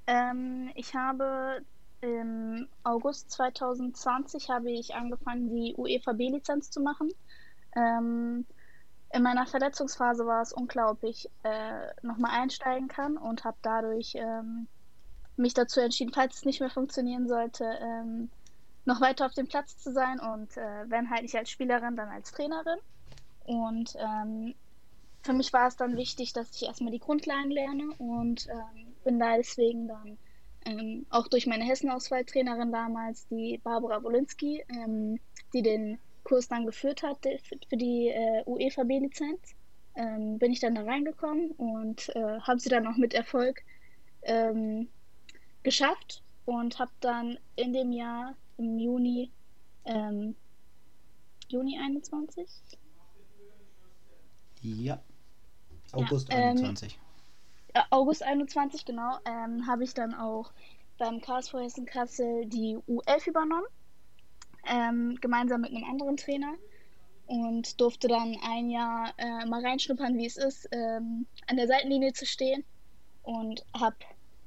Ähm, 0.07 0.71
ich 0.75 0.95
habe 0.95 1.65
im 2.01 2.67
August 2.83 3.31
2020 3.31 4.49
habe 4.49 4.71
ich 4.71 4.93
angefangen, 4.95 5.49
die 5.49 5.75
UEFA 5.75 6.13
B-Lizenz 6.13 6.69
zu 6.69 6.79
machen. 6.79 7.11
Ähm, 7.75 8.45
in 9.13 9.23
meiner 9.23 9.47
Verletzungsphase 9.47 10.25
war 10.25 10.41
es 10.41 10.53
unklar, 10.53 10.91
ob 10.91 11.03
ich 11.03 11.29
äh, 11.43 11.87
nochmal 12.01 12.39
einsteigen 12.39 12.87
kann 12.87 13.17
und 13.17 13.45
habe 13.45 13.57
dadurch 13.61 14.15
ähm, 14.15 14.67
mich 15.37 15.53
dazu 15.53 15.79
entschieden, 15.79 16.13
falls 16.13 16.37
es 16.37 16.45
nicht 16.45 16.59
mehr 16.59 16.69
funktionieren 16.69 17.27
sollte, 17.27 17.65
ähm, 17.81 18.29
noch 18.85 19.01
weiter 19.01 19.25
auf 19.25 19.33
dem 19.33 19.47
Platz 19.47 19.77
zu 19.77 19.91
sein 19.91 20.19
und 20.19 20.55
äh, 20.57 20.89
wenn 20.89 21.09
halt 21.09 21.23
nicht 21.23 21.35
als 21.35 21.49
Spielerin, 21.49 21.95
dann 21.95 22.09
als 22.09 22.31
Trainerin. 22.31 22.79
Und 23.45 23.95
ähm, 23.97 24.55
für 25.23 25.33
mich 25.33 25.53
war 25.53 25.67
es 25.67 25.75
dann 25.75 25.97
wichtig, 25.97 26.33
dass 26.33 26.55
ich 26.55 26.63
erstmal 26.63 26.91
die 26.91 26.99
Grundlagen 26.99 27.51
lerne 27.51 27.89
und 27.97 28.47
ähm, 28.47 28.95
bin 29.03 29.19
da 29.19 29.35
deswegen 29.35 29.87
dann 29.87 30.17
ähm, 30.67 31.05
auch 31.09 31.27
durch 31.27 31.47
meine 31.47 31.63
Hessen-Auswahltrainerin 31.63 32.71
damals, 32.71 33.27
die 33.29 33.59
Barbara 33.63 34.03
Wolinski, 34.03 34.63
ähm, 34.69 35.19
die 35.53 35.61
den 35.61 35.97
Kurs 36.23 36.47
dann 36.49 36.65
geführt 36.65 37.03
hat 37.03 37.25
für 37.69 37.77
die 37.77 38.09
äh, 38.09 38.43
UEFA 38.45 38.83
B-Lizenz, 38.83 39.55
ähm, 39.95 40.37
bin 40.37 40.51
ich 40.51 40.59
dann 40.59 40.75
da 40.75 40.83
reingekommen 40.83 41.51
und 41.51 42.09
äh, 42.15 42.39
habe 42.41 42.59
sie 42.59 42.69
dann 42.69 42.85
auch 42.85 42.97
mit 42.97 43.13
Erfolg 43.13 43.63
ähm, 44.23 44.89
geschafft 45.63 46.21
und 46.45 46.77
habe 46.79 46.91
dann 46.99 47.39
in 47.55 47.71
dem 47.71 47.91
Jahr 47.93 48.35
im 48.57 48.77
Juni, 48.77 49.31
ähm, 49.85 50.35
Juni 51.47 51.79
21, 51.79 52.45
ja. 54.61 55.01
August 55.93 56.27
ähm, 56.29 56.57
21. 56.57 56.99
August 57.89 58.23
21, 58.23 58.85
genau, 58.85 59.17
ähm, 59.25 59.67
habe 59.67 59.83
ich 59.83 59.93
dann 59.93 60.13
auch 60.13 60.51
beim 60.97 61.21
KSV 61.21 61.53
Hessen 61.53 61.85
Kassel 61.85 62.45
die 62.45 62.77
U11 62.87 63.27
übernommen, 63.27 63.67
ähm, 64.65 65.17
gemeinsam 65.21 65.61
mit 65.61 65.71
einem 65.71 65.83
anderen 65.83 66.17
Trainer 66.17 66.53
und 67.27 67.79
durfte 67.79 68.07
dann 68.07 68.37
ein 68.41 68.69
Jahr 68.69 69.13
äh, 69.17 69.45
mal 69.45 69.63
reinschnuppern, 69.63 70.17
wie 70.17 70.25
es 70.25 70.37
ist, 70.37 70.67
ähm, 70.71 71.27
an 71.47 71.57
der 71.57 71.67
Seitenlinie 71.67 72.13
zu 72.13 72.25
stehen 72.25 72.63
und 73.23 73.65
habe 73.77 73.97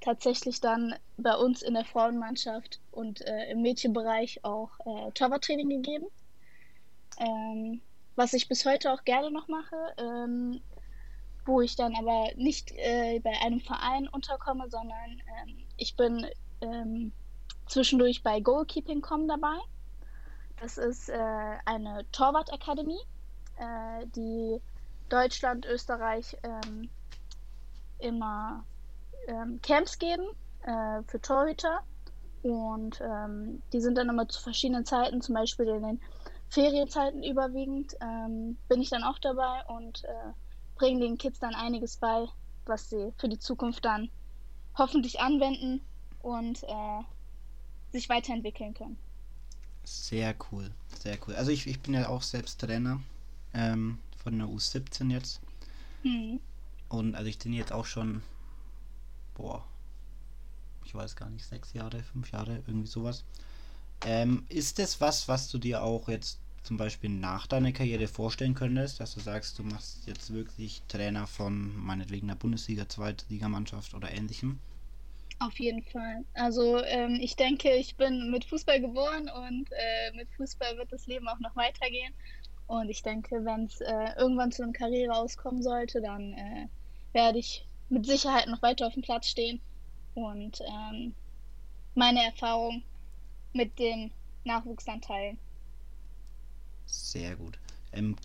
tatsächlich 0.01 0.61
dann 0.61 0.95
bei 1.19 1.35
uns 1.37 1.62
in 1.62 1.75
der 1.75 1.85
Frauenmannschaft 1.85 2.81
und 2.90 3.21
äh, 3.27 3.51
im 3.51 3.62
Mädchenbereich 3.62 4.45
auch 4.45 4.71
äh, 4.87 5.12
Torwarttraining 5.12 5.69
gegeben, 5.69 6.07
ähm, 7.19 7.83
was 8.16 8.33
ich 8.33 8.49
bis 8.49 8.64
heute 8.64 8.93
auch 8.93 9.05
gerne 9.05 9.31
noch 9.31 9.49
mache. 9.49 9.77
Ähm, 9.99 10.62
wo 11.51 11.61
ich 11.61 11.77
dann 11.77 11.95
aber 11.97 12.31
nicht 12.37 12.73
äh, 12.77 13.21
bei 13.21 13.33
einem 13.43 13.61
Verein 13.61 14.09
unterkomme, 14.09 14.71
sondern 14.71 15.11
ähm, 15.11 15.57
ich 15.77 15.97
bin 15.97 16.27
ähm, 16.61 17.13
zwischendurch 17.67 18.23
bei 18.23 18.41
Goalkeeping.com 18.41 19.29
dabei. 19.29 19.57
Das 20.61 20.79
ist 20.79 21.09
äh, 21.09 21.59
eine 21.65 22.05
Torwartakademie, 22.13 23.01
äh, 23.57 24.07
die 24.15 24.61
Deutschland, 25.09 25.67
Österreich 25.67 26.37
ähm, 26.43 26.89
immer 27.99 28.65
ähm, 29.27 29.61
Camps 29.63 29.99
geben 29.99 30.27
äh, 30.63 31.03
für 31.07 31.21
Torhüter. 31.21 31.81
Und 32.43 33.01
ähm, 33.03 33.61
die 33.73 33.81
sind 33.81 33.99
dann 33.99 34.09
immer 34.09 34.29
zu 34.29 34.41
verschiedenen 34.41 34.87
Zeiten, 34.87 35.21
zum 35.21 35.35
Beispiel 35.35 35.67
in 35.67 35.83
den 35.83 36.01
Ferienzeiten 36.49 37.23
überwiegend, 37.23 37.97
ähm, 38.01 38.57
bin 38.69 38.81
ich 38.81 38.91
dann 38.91 39.05
auch 39.05 39.19
dabei 39.19 39.63
und 39.69 40.05
äh, 40.05 40.33
bringen 40.81 41.01
den 41.01 41.19
Kids 41.19 41.38
dann 41.38 41.55
einiges 41.55 41.99
bei, 41.99 42.27
was 42.64 42.88
sie 42.88 43.12
für 43.19 43.29
die 43.29 43.38
Zukunft 43.38 43.85
dann 43.85 44.09
hoffentlich 44.77 45.21
anwenden 45.21 45.83
und 46.23 46.62
äh, 46.62 47.03
sich 47.93 48.09
weiterentwickeln 48.09 48.73
können. 48.73 48.97
Sehr 49.85 50.35
cool, 50.51 50.71
sehr 50.99 51.19
cool. 51.27 51.35
Also 51.35 51.51
ich, 51.51 51.66
ich 51.66 51.81
bin 51.81 51.93
ja 51.93 52.09
auch 52.09 52.23
selbst 52.23 52.61
Trainer 52.61 53.01
ähm, 53.53 53.99
von 54.23 54.38
der 54.38 54.49
U17 54.49 55.11
jetzt. 55.11 55.40
Hm. 56.03 56.40
Und 56.88 57.14
also 57.14 57.29
ich 57.29 57.37
trainiere 57.37 57.61
jetzt 57.61 57.73
auch 57.73 57.85
schon, 57.85 58.23
boah, 59.35 59.62
ich 60.87 60.95
weiß 60.95 61.14
gar 61.14 61.29
nicht, 61.29 61.45
sechs 61.45 61.75
Jahre, 61.75 62.03
fünf 62.03 62.33
Jahre, 62.33 62.62
irgendwie 62.66 62.88
sowas. 62.88 63.25
Ähm, 64.07 64.47
ist 64.49 64.79
das 64.79 64.99
was, 64.99 65.29
was 65.29 65.51
du 65.51 65.59
dir 65.59 65.83
auch 65.83 66.09
jetzt 66.09 66.38
zum 66.62 66.77
Beispiel 66.77 67.11
nach 67.11 67.46
deiner 67.46 67.73
Karriere 67.73 68.07
vorstellen 68.07 68.55
könntest, 68.55 69.01
dass 69.01 69.14
du 69.14 69.20
sagst, 69.20 69.59
du 69.59 69.62
machst 69.62 70.07
jetzt 70.07 70.33
wirklich 70.33 70.83
Trainer 70.88 71.27
von 71.27 71.75
meinetwegen 71.77 72.29
der 72.29 72.35
Bundesliga, 72.35 72.88
Zweitligamannschaft 72.88 73.94
oder 73.94 74.12
ähnlichem? 74.12 74.59
Auf 75.38 75.59
jeden 75.59 75.83
Fall. 75.83 76.25
Also 76.35 76.83
ähm, 76.85 77.18
ich 77.20 77.35
denke, 77.35 77.75
ich 77.75 77.96
bin 77.96 78.31
mit 78.31 78.44
Fußball 78.44 78.81
geboren 78.81 79.31
und 79.31 79.70
äh, 79.73 80.14
mit 80.14 80.29
Fußball 80.37 80.77
wird 80.77 80.92
das 80.92 81.07
Leben 81.07 81.29
auch 81.29 81.38
noch 81.40 81.57
weitergehen. 81.57 82.12
Und 82.66 82.90
ich 82.90 83.03
denke, 83.03 83.44
wenn 83.44 83.64
es 83.64 83.81
äh, 83.81 84.18
irgendwann 84.18 84.53
zu 84.53 84.62
einem 84.62 84.75
Karriere 84.75 85.14
auskommen 85.14 85.62
sollte, 85.62 86.03
dann 86.03 86.35
äh, 86.35 86.68
werde 87.12 87.38
ich 87.38 87.66
mit 87.88 88.07
Sicherheit 88.07 88.46
noch 88.49 88.62
weiter 88.62 88.87
auf 88.87 88.94
dem 88.94 89.03
Platz 89.03 89.29
stehen 89.29 89.61
und 90.14 90.61
ähm, 90.61 91.14
meine 91.94 92.23
Erfahrung 92.23 92.83
mit 93.53 93.79
dem 93.79 94.12
Nachwuchs 94.44 94.85
dann 94.85 95.01
teilen. 95.01 95.38
Sehr 96.90 97.37
gut. 97.37 97.59
Ähm, 97.92 98.16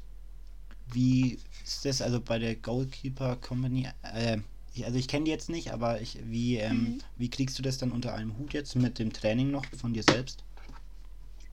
wie 0.86 1.43
ist 1.63 1.86
das 1.86 2.01
also 2.01 2.21
bei 2.21 2.39
der 2.39 2.56
Goalkeeper 2.58 3.38
Company? 3.38 3.89
Äh, 4.04 4.39
ich, 4.73 4.86
also 4.86 4.97
ich 4.99 5.08
kenne 5.08 5.25
die 5.25 5.32
jetzt 5.32 5.49
nicht, 5.49 5.71
aber 5.73 6.01
ich, 6.01 6.19
wie, 6.28 6.58
ähm, 6.58 6.95
Mhm. 6.95 7.06
wie 7.15 7.30
kriegst 7.30 7.58
du 7.60 7.63
das 7.63 7.78
dann 7.78 7.91
unter 7.91 8.13
einem 8.15 8.38
Hut 8.38 8.54
jetzt 8.54 8.75
mit 8.75 8.99
dem 8.99 9.13
Training 9.13 9.51
noch 9.51 9.73
von 9.75 9.93
dir 9.93 10.04
selbst? 10.04 10.45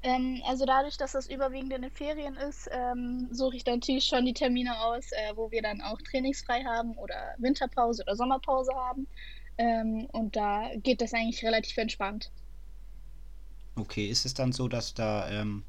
Ähm, 0.02 0.42
also 0.46 0.64
dadurch, 0.66 0.96
dass 0.96 1.12
das 1.12 1.28
überwiegend 1.28 1.72
in 1.72 1.82
den 1.82 1.90
Ferien 1.90 2.34
ist, 2.36 2.68
ähm, 2.72 3.28
suche 3.32 3.56
ich 3.56 3.64
dann 3.64 3.74
natürlich 3.76 4.06
schon 4.06 4.24
die 4.24 4.32
Termine 4.34 4.80
aus, 4.80 5.10
äh, 5.12 5.32
wo 5.36 5.50
wir 5.50 5.62
dann 5.62 5.80
auch 5.80 5.98
trainingsfrei 6.02 6.64
haben 6.64 6.96
oder 6.98 7.34
Winterpause 7.38 8.02
oder 8.02 8.16
Sommerpause 8.16 8.72
haben. 8.74 9.08
Ähm, 9.58 10.06
und 10.12 10.34
da 10.36 10.70
geht 10.76 11.00
das 11.00 11.12
eigentlich 11.14 11.44
relativ 11.44 11.76
entspannt. 11.76 12.32
Okay, 13.74 14.08
ist 14.08 14.26
es 14.26 14.34
dann 14.34 14.52
so, 14.52 14.68
dass 14.68 14.92
da, 14.94 15.28
ähm, 15.30 15.64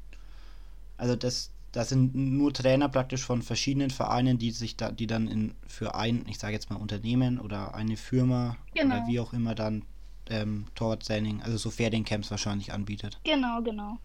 also 0.96 1.16
das 1.16 1.50
das 1.72 1.88
sind 1.88 2.14
nur 2.14 2.52
Trainer 2.54 2.88
praktisch 2.88 3.24
von 3.24 3.42
verschiedenen 3.42 3.90
Vereinen, 3.90 4.38
die 4.38 4.52
sich 4.52 4.76
da, 4.76 4.92
die 4.92 5.08
dann 5.08 5.26
in 5.26 5.54
für 5.66 5.96
ein, 5.96 6.24
ich 6.28 6.38
sage 6.38 6.52
jetzt 6.52 6.70
mal 6.70 6.76
Unternehmen 6.76 7.40
oder 7.40 7.74
eine 7.74 7.96
Firma 7.96 8.56
Genau. 8.74 8.94
oder 8.98 9.06
wie 9.08 9.18
auch 9.18 9.32
immer 9.32 9.56
dann 9.56 9.84
ähm, 10.30 10.66
Torwarttraining, 10.76 11.42
also 11.42 11.56
so 11.56 11.70
Feriencamps 11.70 12.30
wahrscheinlich 12.30 12.72
anbietet. 12.72 13.18
Genau, 13.24 13.60
genau. 13.60 13.98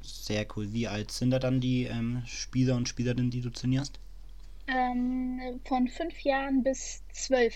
Sehr 0.00 0.46
cool. 0.56 0.72
Wie 0.72 0.88
alt 0.88 1.12
sind 1.12 1.32
da 1.32 1.38
dann 1.38 1.60
die 1.60 1.84
ähm, 1.84 2.22
Spieler 2.24 2.76
und 2.76 2.88
Spielerinnen, 2.88 3.30
die 3.30 3.42
du 3.42 3.50
trainierst? 3.50 4.00
Ähm, 4.68 5.60
von 5.66 5.86
fünf 5.88 6.18
Jahren 6.22 6.62
bis 6.62 7.02
zwölf. 7.12 7.54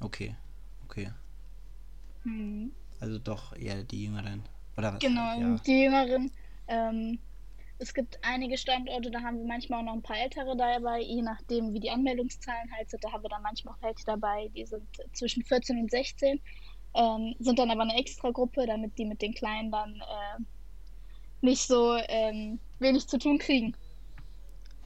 Okay, 0.00 0.34
okay. 0.86 1.10
Hm. 2.22 2.72
Also 3.00 3.18
doch 3.18 3.54
eher 3.56 3.82
die 3.84 4.04
Jüngeren. 4.04 4.42
Oder 4.76 4.94
was? 4.94 5.00
Genau, 5.00 5.38
Ja. 5.40 5.56
die 5.66 5.82
Jüngeren. 5.82 6.30
Ähm, 6.68 7.18
es 7.78 7.92
gibt 7.92 8.18
einige 8.22 8.56
Standorte, 8.56 9.10
da 9.10 9.20
haben 9.20 9.38
wir 9.38 9.46
manchmal 9.46 9.80
auch 9.80 9.84
noch 9.84 9.92
ein 9.92 10.02
paar 10.02 10.18
Ältere 10.18 10.56
dabei, 10.56 11.00
je 11.02 11.20
nachdem, 11.20 11.74
wie 11.74 11.80
die 11.80 11.90
Anmeldungszahlen 11.90 12.70
halt 12.74 12.88
sind. 12.90 13.04
Da 13.04 13.12
haben 13.12 13.22
wir 13.22 13.28
dann 13.28 13.42
manchmal 13.42 13.74
auch 13.74 13.82
welche 13.82 14.04
dabei, 14.06 14.48
die 14.54 14.64
sind 14.64 14.86
zwischen 15.12 15.44
14 15.44 15.78
und 15.78 15.90
16, 15.90 16.40
ähm, 16.94 17.34
sind 17.38 17.58
dann 17.58 17.70
aber 17.70 17.82
eine 17.82 17.96
Extra-Gruppe, 17.96 18.66
damit 18.66 18.96
die 18.98 19.04
mit 19.04 19.20
den 19.20 19.34
Kleinen 19.34 19.70
dann 19.70 19.94
äh, 19.96 20.42
nicht 21.42 21.66
so 21.66 21.96
ähm, 22.08 22.58
wenig 22.78 23.06
zu 23.08 23.18
tun 23.18 23.38
kriegen. 23.38 23.76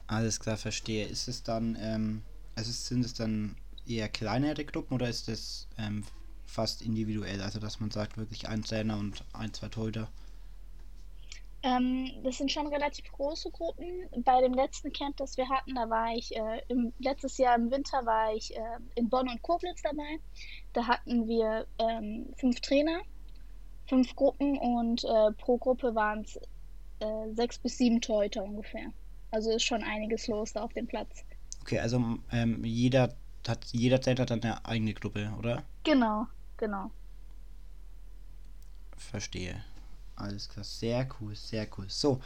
Alles 0.07 0.39
klar, 0.41 0.57
verstehe. 0.57 1.05
Ist 1.05 1.29
es 1.29 1.43
dann, 1.43 1.77
ähm, 1.79 2.23
also 2.55 2.71
sind 2.71 3.05
es 3.05 3.13
dann 3.13 3.55
eher 3.87 4.09
kleinere 4.09 4.65
Gruppen 4.65 4.95
oder 4.95 5.07
ist 5.07 5.29
es 5.29 5.69
ähm, 5.77 6.03
fast 6.45 6.81
individuell? 6.81 7.41
Also 7.41 7.59
dass 7.59 7.79
man 7.79 7.91
sagt, 7.91 8.17
wirklich 8.17 8.49
ein 8.49 8.63
Trainer 8.63 8.97
und 8.97 9.23
ein, 9.31 9.53
zwei 9.53 9.69
Torhüter? 9.69 10.11
Ähm, 11.63 12.09
das 12.23 12.37
sind 12.37 12.51
schon 12.51 12.67
relativ 12.67 13.11
große 13.11 13.51
Gruppen. 13.51 13.85
Bei 14.23 14.41
dem 14.41 14.53
letzten 14.53 14.91
Camp, 14.91 15.17
das 15.17 15.37
wir 15.37 15.47
hatten, 15.47 15.75
da 15.75 15.89
war 15.89 16.13
ich, 16.15 16.35
äh, 16.35 16.61
im, 16.69 16.91
letztes 16.99 17.37
Jahr 17.37 17.55
im 17.55 17.69
Winter 17.69 18.03
war 18.05 18.33
ich 18.33 18.55
äh, 18.55 18.79
in 18.95 19.09
Bonn 19.09 19.29
und 19.29 19.41
Koblenz 19.43 19.81
dabei. 19.83 20.19
Da 20.73 20.87
hatten 20.87 21.27
wir 21.27 21.67
ähm, 21.77 22.33
fünf 22.37 22.61
Trainer, 22.61 23.01
fünf 23.87 24.15
Gruppen 24.15 24.57
und 24.57 25.03
äh, 25.03 25.31
pro 25.37 25.57
Gruppe 25.57 25.93
waren 25.93 26.21
es 26.21 26.37
äh, 26.99 27.33
sechs 27.33 27.59
bis 27.59 27.77
sieben 27.77 28.01
Torhüter 28.01 28.43
ungefähr. 28.43 28.87
Also 29.29 29.51
ist 29.51 29.63
schon 29.63 29.83
einiges 29.83 30.27
los 30.27 30.53
da 30.53 30.63
auf 30.63 30.73
dem 30.73 30.87
Platz. 30.87 31.23
Okay, 31.61 31.77
also 31.77 32.17
ähm, 32.31 32.63
jeder 32.65 33.13
hat, 33.47 33.65
jeder 33.71 34.01
Trainer 34.01 34.21
hat 34.21 34.31
dann 34.31 34.41
eine 34.41 34.65
eigene 34.65 34.93
Gruppe, 34.93 35.31
oder? 35.37 35.63
Genau, 35.83 36.25
genau. 36.57 36.89
Verstehe. 38.97 39.63
Alles 40.21 40.47
klar, 40.49 40.63
sehr 40.63 41.07
cool, 41.19 41.35
sehr 41.35 41.67
cool. 41.77 41.85
So, 41.89 42.21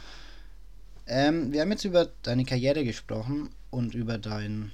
ähm, 1.06 1.52
wir 1.52 1.62
haben 1.62 1.70
jetzt 1.70 1.84
über 1.84 2.10
deine 2.22 2.44
Karriere 2.44 2.84
gesprochen 2.84 3.50
und 3.70 3.94
über 3.94 4.18
deinen, 4.18 4.72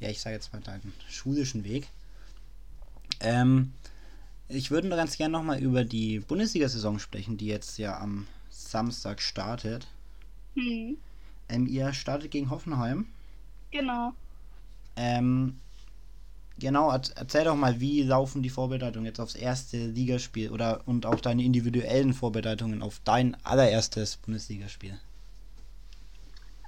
ja, 0.00 0.08
ich 0.10 0.20
sage 0.20 0.36
jetzt 0.36 0.52
mal 0.52 0.60
deinen 0.62 0.92
schulischen 1.08 1.64
Weg. 1.64 1.88
Ähm, 3.20 3.72
ich 4.48 4.70
würde 4.70 4.88
ganz 4.90 5.16
gerne 5.16 5.32
nochmal 5.32 5.60
über 5.60 5.84
die 5.84 6.20
Bundesliga-Saison 6.20 6.98
sprechen, 6.98 7.36
die 7.36 7.46
jetzt 7.46 7.78
ja 7.78 7.98
am 7.98 8.26
Samstag 8.50 9.22
startet. 9.22 9.86
Hm, 10.54 10.96
Ähm, 11.48 11.66
ihr 11.66 11.92
startet 11.92 12.30
gegen 12.30 12.50
Hoffenheim. 12.50 13.06
genau. 13.70 14.12
Ähm, 14.96 15.60
genau, 16.60 16.90
erz- 16.92 17.12
erzähl 17.16 17.44
doch 17.44 17.56
mal, 17.56 17.80
wie 17.80 18.02
laufen 18.04 18.42
die 18.42 18.50
Vorbereitungen 18.50 19.06
jetzt 19.06 19.20
aufs 19.20 19.34
erste 19.34 19.78
Ligaspiel 19.86 20.50
oder 20.50 20.82
und 20.86 21.06
auch 21.06 21.20
deine 21.20 21.42
individuellen 21.42 22.14
Vorbereitungen 22.14 22.82
auf 22.82 23.00
dein 23.04 23.36
allererstes 23.44 24.16
Bundesligaspiel. 24.18 24.98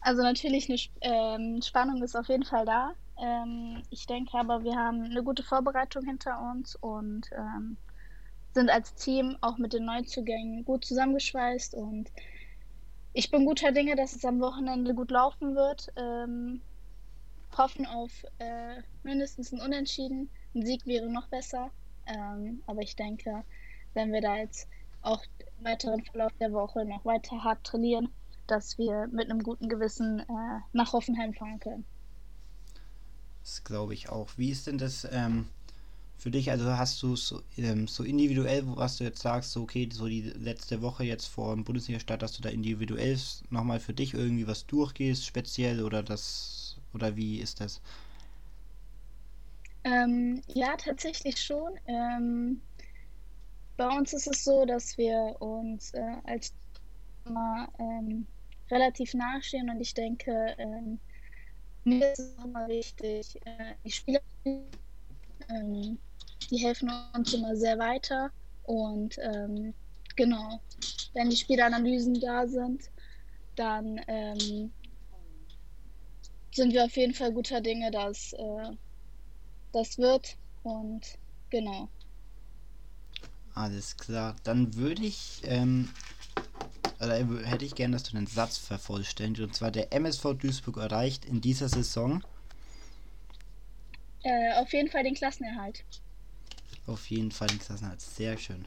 Also 0.00 0.22
natürlich 0.22 0.68
eine 0.68 0.78
ähm, 1.02 1.62
Spannung 1.62 2.02
ist 2.02 2.16
auf 2.16 2.28
jeden 2.28 2.44
Fall 2.44 2.64
da. 2.66 2.94
Ähm, 3.18 3.82
ich 3.90 4.06
denke 4.06 4.36
aber, 4.38 4.64
wir 4.64 4.76
haben 4.76 5.02
eine 5.04 5.22
gute 5.22 5.42
Vorbereitung 5.42 6.04
hinter 6.04 6.40
uns 6.52 6.76
und 6.76 7.30
ähm, 7.32 7.78
sind 8.54 8.70
als 8.70 8.94
Team 8.94 9.38
auch 9.42 9.58
mit 9.58 9.72
den 9.74 9.84
Neuzugängen 9.86 10.64
gut 10.64 10.84
zusammengeschweißt 10.84 11.74
und 11.74 12.10
ich 13.14 13.30
bin 13.30 13.44
guter 13.46 13.72
Dinge, 13.72 13.96
dass 13.96 14.14
es 14.14 14.24
am 14.24 14.40
Wochenende 14.40 14.94
gut 14.94 15.10
laufen 15.10 15.54
wird. 15.54 15.88
Ähm, 15.96 16.62
hoffen 17.56 17.86
auf 17.86 18.10
äh, 18.38 18.82
mindestens 19.02 19.52
ein 19.52 19.60
Unentschieden. 19.60 20.30
Ein 20.54 20.64
Sieg 20.66 20.86
wäre 20.86 21.10
noch 21.10 21.28
besser. 21.28 21.70
Ähm, 22.06 22.62
aber 22.66 22.82
ich 22.82 22.96
denke, 22.96 23.44
wenn 23.94 24.12
wir 24.12 24.20
da 24.20 24.36
jetzt 24.36 24.68
auch 25.02 25.22
im 25.58 25.64
weiteren 25.64 26.04
Verlauf 26.04 26.32
der 26.40 26.52
Woche 26.52 26.84
noch 26.84 27.04
weiter 27.04 27.42
hart 27.42 27.64
trainieren, 27.64 28.08
dass 28.46 28.78
wir 28.78 29.08
mit 29.12 29.30
einem 29.30 29.42
guten 29.42 29.68
Gewissen 29.68 30.20
äh, 30.20 30.60
nach 30.72 30.92
Hoffenheim 30.92 31.34
fahren 31.34 31.60
können. 31.60 31.84
Das 33.42 33.64
glaube 33.64 33.94
ich 33.94 34.08
auch. 34.08 34.30
Wie 34.36 34.50
ist 34.50 34.66
denn 34.66 34.78
das 34.78 35.06
ähm, 35.10 35.48
für 36.16 36.30
dich? 36.30 36.50
Also 36.50 36.76
hast 36.76 37.02
du 37.02 37.16
so, 37.16 37.42
ähm, 37.56 37.88
so 37.88 38.04
individuell, 38.04 38.62
was 38.66 38.98
du 38.98 39.04
jetzt 39.04 39.20
sagst, 39.20 39.52
so 39.52 39.62
okay, 39.62 39.88
so 39.92 40.06
die 40.06 40.22
letzte 40.22 40.80
Woche 40.82 41.04
jetzt 41.04 41.26
vor 41.26 41.54
dem 41.54 41.64
Bundesliga-Start, 41.64 42.22
dass 42.22 42.32
du 42.32 42.42
da 42.42 42.50
individuell 42.50 43.18
nochmal 43.50 43.80
für 43.80 43.94
dich 43.94 44.14
irgendwie 44.14 44.46
was 44.46 44.66
durchgehst, 44.66 45.26
speziell 45.26 45.82
oder 45.82 46.02
das 46.02 46.61
oder 46.94 47.16
wie 47.16 47.40
ist 47.40 47.60
das? 47.60 47.80
Ähm, 49.84 50.42
ja, 50.46 50.76
tatsächlich 50.76 51.40
schon. 51.40 51.72
Ähm, 51.86 52.60
bei 53.76 53.88
uns 53.88 54.12
ist 54.12 54.28
es 54.28 54.44
so, 54.44 54.64
dass 54.64 54.96
wir 54.96 55.36
uns 55.40 55.92
äh, 55.94 56.16
als 56.24 56.54
immer 57.24 57.68
ähm, 57.78 58.26
relativ 58.70 59.14
nahestehen 59.14 59.70
und 59.70 59.80
ich 59.80 59.94
denke, 59.94 60.54
ähm, 60.58 60.98
mir 61.84 62.12
ist 62.12 62.20
es 62.20 62.44
immer 62.44 62.68
wichtig, 62.68 63.40
äh, 63.44 63.74
die 63.84 63.90
Spieler, 63.90 64.20
ähm, 64.44 65.98
die 66.50 66.56
helfen 66.58 66.90
uns 67.14 67.34
immer 67.34 67.56
sehr 67.56 67.78
weiter 67.78 68.30
und 68.64 69.16
ähm, 69.18 69.74
genau, 70.16 70.60
wenn 71.14 71.30
die 71.30 71.36
Spielanalysen 71.36 72.20
da 72.20 72.46
sind, 72.46 72.90
dann 73.56 74.00
sind 76.54 76.72
wir 76.72 76.84
auf 76.84 76.96
jeden 76.96 77.14
Fall 77.14 77.32
guter 77.32 77.60
Dinge, 77.60 77.90
dass 77.90 78.32
äh, 78.34 78.76
das 79.72 79.98
wird 79.98 80.38
und 80.62 81.18
genau. 81.50 81.90
Alles 83.54 83.96
klar. 83.96 84.36
Dann 84.44 84.74
würde 84.76 85.02
ich, 85.02 85.40
ähm, 85.44 85.94
oder 87.00 87.16
hätte 87.46 87.64
ich 87.66 87.74
gern, 87.74 87.92
dass 87.92 88.04
du 88.04 88.12
den 88.12 88.26
Satz 88.26 88.56
vervollständigst. 88.58 89.42
Und 89.46 89.54
zwar 89.54 89.70
der 89.70 89.92
MSV 89.92 90.34
Duisburg 90.34 90.78
erreicht 90.78 91.24
in 91.26 91.40
dieser 91.42 91.68
Saison 91.68 92.22
Äh, 94.24 94.54
auf 94.54 94.72
jeden 94.72 94.90
Fall 94.90 95.04
den 95.04 95.14
Klassenerhalt. 95.14 95.84
auf 96.86 97.10
jeden 97.10 97.32
Fall 97.32 97.48
den 97.48 97.58
Klassenerhalt. 97.58 98.00
Sehr 98.00 98.36
schön. 98.38 98.66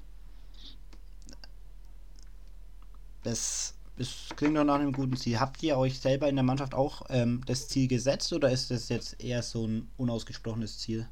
Das, 3.23 3.73
das 3.97 4.29
klingt 4.35 4.57
doch 4.57 4.63
nach 4.63 4.75
einem 4.75 4.91
guten 4.91 5.15
Ziel. 5.15 5.39
Habt 5.39 5.63
ihr 5.63 5.77
euch 5.77 5.99
selber 5.99 6.27
in 6.27 6.35
der 6.35 6.43
Mannschaft 6.43 6.73
auch 6.73 7.03
ähm, 7.09 7.41
das 7.45 7.67
Ziel 7.67 7.87
gesetzt 7.87 8.31
oder 8.33 8.51
ist 8.51 8.71
das 8.71 8.89
jetzt 8.89 9.23
eher 9.23 9.41
so 9.41 9.65
ein 9.65 9.89
unausgesprochenes 9.97 10.79
Ziel? 10.79 11.07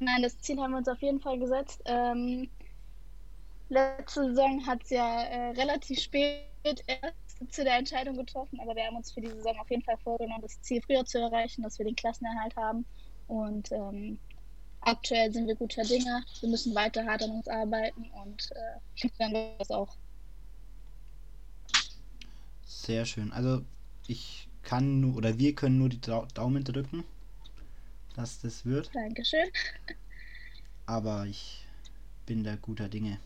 Nein, 0.00 0.22
das 0.22 0.38
Ziel 0.40 0.58
haben 0.60 0.72
wir 0.72 0.78
uns 0.78 0.88
auf 0.88 1.02
jeden 1.02 1.20
Fall 1.20 1.38
gesetzt. 1.38 1.82
Ähm, 1.86 2.48
letzte 3.68 4.26
Saison 4.26 4.64
hat 4.64 4.82
es 4.84 4.90
ja 4.90 5.22
äh, 5.22 5.50
relativ 5.50 6.00
spät 6.00 6.44
erst 6.64 7.52
zu 7.52 7.64
der 7.64 7.78
Entscheidung 7.78 8.16
getroffen, 8.16 8.60
aber 8.60 8.74
wir 8.74 8.84
haben 8.84 8.96
uns 8.96 9.12
für 9.12 9.20
die 9.20 9.28
Saison 9.28 9.58
auf 9.58 9.70
jeden 9.70 9.82
Fall 9.82 9.96
vorgenommen, 9.98 10.42
das 10.42 10.60
Ziel 10.62 10.82
früher 10.82 11.04
zu 11.04 11.18
erreichen, 11.18 11.62
dass 11.62 11.78
wir 11.78 11.86
den 11.86 11.96
Klassenerhalt 11.96 12.54
haben. 12.56 12.84
Und 13.26 13.70
ähm, 13.72 14.18
aktuell 14.80 15.32
sind 15.32 15.46
wir 15.46 15.54
guter 15.54 15.82
Dinge. 15.82 16.22
Wir 16.40 16.48
müssen 16.48 16.74
weiter 16.74 17.04
hart 17.04 17.22
an 17.22 17.30
uns 17.30 17.48
arbeiten 17.48 18.10
und 18.24 18.50
äh, 18.52 18.78
ich 18.94 19.12
denke, 19.18 19.54
das 19.58 19.70
auch. 19.70 19.96
Sehr 22.68 23.04
schön. 23.04 23.32
Also 23.32 23.64
ich 24.06 24.48
kann 24.62 25.00
nur, 25.00 25.16
oder 25.16 25.38
wir 25.40 25.54
können 25.56 25.78
nur 25.78 25.88
die 25.88 26.00
Dau 26.00 26.26
Daumen 26.34 26.62
drücken, 26.62 27.02
dass 28.14 28.40
das 28.40 28.64
wird. 28.66 28.92
Dankeschön. 28.92 29.50
Aber 30.86 31.26
ich 31.26 31.68
bin 32.26 32.44
da 32.44 32.56
guter 32.56 32.88
Dinge. 32.88 33.20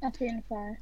Auf 0.00 0.20
jeden 0.20 0.42
Fall. 0.44 0.76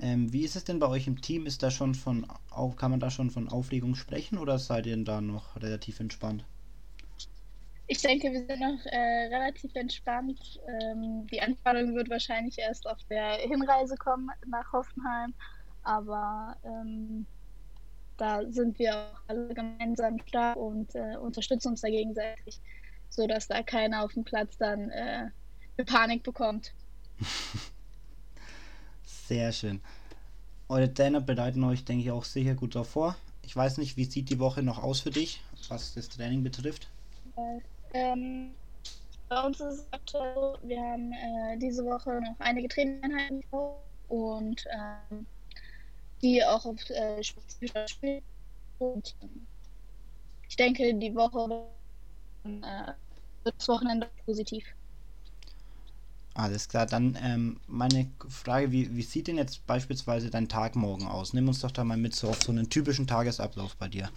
Ähm, 0.00 0.32
wie 0.32 0.42
ist 0.44 0.56
es 0.56 0.64
denn 0.64 0.80
bei 0.80 0.88
euch 0.88 1.06
im 1.06 1.20
Team? 1.20 1.46
Ist 1.46 1.62
da 1.62 1.70
schon 1.70 1.94
von, 1.94 2.26
au- 2.50 2.70
kann 2.72 2.90
man 2.90 2.98
da 2.98 3.10
schon 3.12 3.30
von 3.30 3.48
Aufregung 3.48 3.94
sprechen 3.94 4.36
oder 4.38 4.58
seid 4.58 4.86
ihr 4.86 4.96
da 5.04 5.20
noch 5.20 5.54
relativ 5.54 6.00
entspannt? 6.00 6.44
Ich 7.86 8.02
denke, 8.02 8.30
wir 8.32 8.46
sind 8.46 8.60
noch 8.60 8.84
äh, 8.86 8.96
relativ 9.34 9.74
entspannt. 9.74 10.60
Ähm, 10.68 11.26
die 11.28 11.40
Anspannung 11.40 11.94
wird 11.94 12.10
wahrscheinlich 12.10 12.58
erst 12.58 12.86
auf 12.86 12.98
der 13.08 13.38
Hinreise 13.38 13.96
kommen 13.96 14.28
nach 14.46 14.72
Hoffenheim. 14.72 15.34
Aber 15.88 16.54
ähm, 16.64 17.24
da 18.18 18.42
sind 18.50 18.78
wir 18.78 18.94
auch 18.94 19.20
alle 19.26 19.54
gemeinsam 19.54 20.18
stark 20.26 20.58
und 20.58 20.94
äh, 20.94 21.16
unterstützen 21.16 21.68
uns 21.68 21.80
da 21.80 21.88
gegenseitig, 21.88 22.60
sodass 23.08 23.48
da 23.48 23.62
keiner 23.62 24.04
auf 24.04 24.12
dem 24.12 24.22
Platz 24.22 24.58
dann 24.58 24.90
äh, 24.90 25.30
eine 25.78 25.84
Panik 25.86 26.24
bekommt. 26.24 26.74
Sehr 29.02 29.50
schön. 29.50 29.80
Eure 30.68 30.92
Trainer 30.92 31.22
bereiten 31.22 31.64
euch, 31.64 31.86
denke 31.86 32.04
ich, 32.04 32.10
auch 32.10 32.24
sicher 32.24 32.54
gut 32.54 32.74
darauf 32.74 32.90
vor. 32.90 33.16
Ich 33.40 33.56
weiß 33.56 33.78
nicht, 33.78 33.96
wie 33.96 34.04
sieht 34.04 34.28
die 34.28 34.38
Woche 34.38 34.62
noch 34.62 34.82
aus 34.82 35.00
für 35.00 35.10
dich, 35.10 35.40
was 35.70 35.94
das 35.94 36.10
Training 36.10 36.42
betrifft? 36.42 36.86
Ähm, 37.94 38.50
bei 39.30 39.42
uns 39.42 39.58
ist 39.58 39.72
es 39.72 39.86
aktuell 39.90 40.34
so, 40.34 40.58
wir 40.68 40.82
haben 40.82 41.12
äh, 41.12 41.56
diese 41.56 41.82
Woche 41.86 42.20
noch 42.20 42.38
einige 42.40 42.68
Trainingseinheiten 42.68 43.42
und 44.08 44.66
ähm, 45.10 45.26
die 46.22 46.44
auch 46.44 46.64
auf 46.64 46.90
äh, 46.90 47.22
spezifischer 47.22 47.88
Spiel. 47.88 48.22
Und 48.78 49.14
ähm, 49.22 49.46
ich 50.48 50.56
denke, 50.56 50.94
die 50.94 51.14
Woche 51.14 51.66
äh, 52.44 52.92
wird 53.44 53.54
das 53.58 53.68
Wochenende 53.68 54.08
positiv. 54.24 54.64
Alles 56.34 56.68
klar, 56.68 56.86
dann 56.86 57.18
ähm, 57.20 57.60
meine 57.66 58.08
Frage, 58.28 58.70
wie, 58.70 58.94
wie 58.94 59.02
sieht 59.02 59.26
denn 59.26 59.38
jetzt 59.38 59.66
beispielsweise 59.66 60.30
dein 60.30 60.48
Tag 60.48 60.76
morgen 60.76 61.06
aus? 61.06 61.32
Nimm 61.32 61.48
uns 61.48 61.60
doch 61.60 61.72
da 61.72 61.82
mal 61.82 61.96
mit 61.96 62.14
so 62.14 62.28
auf 62.28 62.40
so 62.42 62.52
einen 62.52 62.70
typischen 62.70 63.08
Tagesablauf 63.08 63.76
bei 63.76 63.88
dir. 63.88 64.08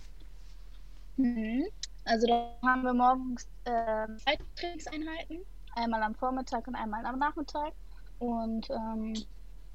Mhm. 1.18 1.64
Also 2.06 2.28
da 2.28 2.56
haben 2.62 2.84
wir 2.84 2.94
morgens 2.94 3.48
äh, 3.66 4.08
zwei 4.18 4.38
Trainingseinheiten, 4.56 5.40
einmal 5.76 6.04
am 6.04 6.14
Vormittag 6.14 6.68
und 6.68 6.76
einmal 6.76 7.04
am 7.06 7.18
Nachmittag. 7.18 7.74
Und 8.20 8.70
ähm, 8.70 9.14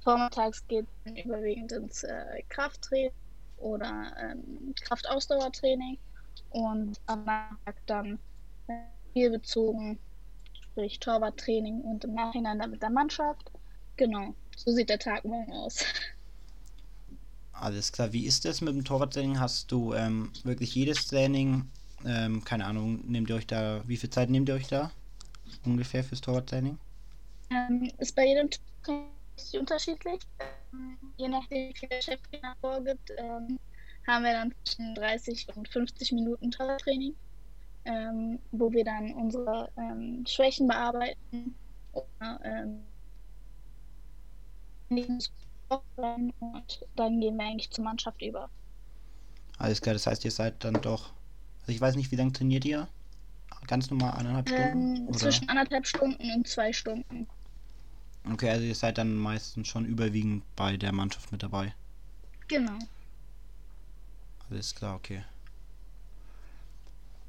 vormittags 0.06 0.66
geht 0.68 0.86
es 1.04 1.24
überwiegend 1.24 1.72
ins 1.72 2.04
äh, 2.04 2.42
Krafttraining 2.48 3.10
oder 3.58 4.12
ähm, 4.20 4.74
Kraftausdauertraining 4.82 5.98
und 6.50 7.00
am 7.06 7.24
Nachmittag 7.24 7.76
dann 7.86 8.18
äh, 8.68 8.74
spielbezogen, 9.10 9.98
sprich 10.52 11.00
Torwarttraining 11.00 11.80
und 11.80 12.04
im 12.04 12.14
Nachhinein 12.14 12.58
dann 12.58 12.70
mit 12.70 12.82
der 12.82 12.90
Mannschaft. 12.90 13.50
Genau, 13.96 14.34
so 14.56 14.72
sieht 14.72 14.90
der 14.90 14.98
Tag 14.98 15.24
morgen 15.24 15.52
aus. 15.52 15.84
Alles 17.52 17.90
klar, 17.90 18.12
wie 18.12 18.26
ist 18.26 18.44
das 18.44 18.60
mit 18.60 18.74
dem 18.74 18.84
Torwarttraining? 18.84 19.40
Hast 19.40 19.72
du 19.72 19.94
ähm, 19.94 20.30
wirklich 20.44 20.74
jedes 20.74 21.06
Training 21.06 21.66
ähm, 22.04 22.44
keine 22.44 22.66
Ahnung, 22.66 23.00
nehmt 23.06 23.30
ihr 23.30 23.36
euch 23.36 23.46
da, 23.46 23.82
wie 23.86 23.96
viel 23.96 24.10
Zeit 24.10 24.30
nehmt 24.30 24.48
ihr 24.48 24.54
euch 24.54 24.68
da 24.68 24.92
ungefähr 25.64 26.04
fürs 26.04 26.20
Torwarttraining? 26.20 26.78
Ähm, 27.50 27.90
ist 27.98 28.14
bei 28.14 28.26
jedem 28.26 28.50
Training 29.36 29.60
unterschiedlich. 29.60 30.20
Ähm, 30.72 30.98
je 31.16 31.28
nachdem, 31.28 31.68
wie 31.68 31.78
viel 31.78 31.88
der 31.88 32.02
Cheftrainer 32.02 32.56
vorgibt, 32.60 33.10
ähm, 33.16 33.58
haben 34.06 34.24
wir 34.24 34.32
dann 34.32 34.54
zwischen 34.64 34.94
30 34.94 35.48
und 35.56 35.68
50 35.68 36.12
Minuten 36.12 36.50
Torwarttraining, 36.50 37.14
ähm, 37.84 38.38
wo 38.52 38.70
wir 38.72 38.84
dann 38.84 39.12
unsere 39.14 39.70
ähm, 39.76 40.24
Schwächen 40.26 40.68
bearbeiten 40.68 41.54
oder 41.92 42.40
ähm, 42.44 42.82
und 44.88 46.86
dann 46.94 47.20
gehen 47.20 47.36
wir 47.36 47.44
eigentlich 47.44 47.70
zur 47.70 47.82
Mannschaft 47.82 48.22
über. 48.22 48.48
Alles 49.58 49.80
klar, 49.80 49.94
das 49.94 50.06
heißt, 50.06 50.24
ihr 50.24 50.30
seid 50.30 50.62
dann 50.62 50.74
doch 50.74 51.12
also 51.66 51.74
ich 51.74 51.80
weiß 51.80 51.96
nicht, 51.96 52.12
wie 52.12 52.16
lange 52.16 52.32
trainiert 52.32 52.64
ihr? 52.64 52.86
Ganz 53.66 53.90
normal 53.90 54.12
eineinhalb 54.12 54.48
Stunden? 54.48 55.08
Ähm, 55.08 55.12
zwischen 55.14 55.48
anderthalb 55.48 55.84
Stunden 55.84 56.30
und 56.32 56.46
zwei 56.46 56.72
Stunden. 56.72 57.26
Okay, 58.32 58.50
also 58.50 58.64
ihr 58.64 58.74
seid 58.74 58.98
dann 58.98 59.16
meistens 59.16 59.68
schon 59.68 59.84
überwiegend 59.84 60.42
bei 60.56 60.76
der 60.76 60.92
Mannschaft 60.92 61.30
mit 61.32 61.42
dabei. 61.42 61.74
Genau. 62.48 62.78
Alles 64.50 64.74
klar, 64.74 64.96
okay. 64.96 65.22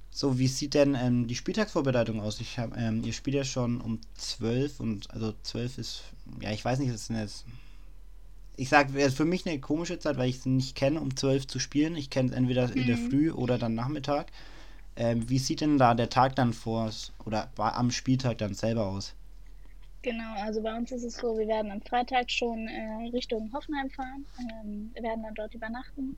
So, 0.10 0.39
wie 0.39 0.47
sieht 0.47 0.73
denn 0.73 0.95
ähm, 0.95 1.27
die 1.27 1.36
Spieltagsvorbereitung 1.36 2.21
aus? 2.21 2.39
Ich 2.39 2.57
hab, 2.57 2.75
ähm, 2.75 3.03
ihr 3.03 3.13
spielt 3.13 3.36
ja 3.36 3.43
schon 3.43 3.81
um 3.81 3.99
12 4.15 4.79
und 4.79 5.12
also 5.12 5.33
12 5.43 5.77
ist, 5.77 6.03
ja, 6.41 6.51
ich 6.51 6.65
weiß 6.65 6.79
nicht, 6.79 6.91
das 6.91 7.01
ist 7.01 7.10
jetzt 7.10 7.45
ich 8.57 8.69
sage, 8.69 9.12
für 9.12 9.25
mich 9.25 9.45
eine 9.45 9.60
komische 9.60 9.99
Zeit, 9.99 10.17
weil 10.17 10.29
ich 10.29 10.38
es 10.38 10.45
nicht 10.47 10.75
kenne, 10.75 10.99
um 10.99 11.15
12 11.15 11.45
zu 11.45 11.60
spielen. 11.60 11.95
Ich 11.95 12.10
kenne 12.10 12.29
es 12.29 12.36
entweder 12.36 12.67
mhm. 12.67 12.73
in 12.73 12.88
der 12.88 12.97
mhm. 12.97 13.10
Früh 13.10 13.31
oder 13.31 13.60
dann 13.60 13.75
Nachmittag. 13.75 14.31
Ähm, 14.95 15.29
wie 15.29 15.38
sieht 15.38 15.62
denn 15.62 15.77
da 15.77 15.93
der 15.93 16.10
Tag 16.10 16.36
dann 16.36 16.53
vor 16.53 16.91
oder 17.23 17.51
am 17.55 17.91
Spieltag 17.91 18.39
dann 18.39 18.55
selber 18.55 18.88
aus? 18.88 19.13
Genau, 20.07 20.41
also 20.41 20.61
bei 20.63 20.73
uns 20.73 20.89
ist 20.93 21.03
es 21.03 21.17
so, 21.17 21.37
wir 21.37 21.49
werden 21.49 21.69
am 21.69 21.81
Freitag 21.81 22.31
schon 22.31 22.69
äh, 22.69 23.09
Richtung 23.11 23.51
Hoffenheim 23.51 23.89
fahren. 23.89 24.25
Ähm, 24.39 24.89
wir 24.93 25.03
werden 25.03 25.21
dann 25.21 25.35
dort 25.35 25.53
übernachten. 25.53 26.17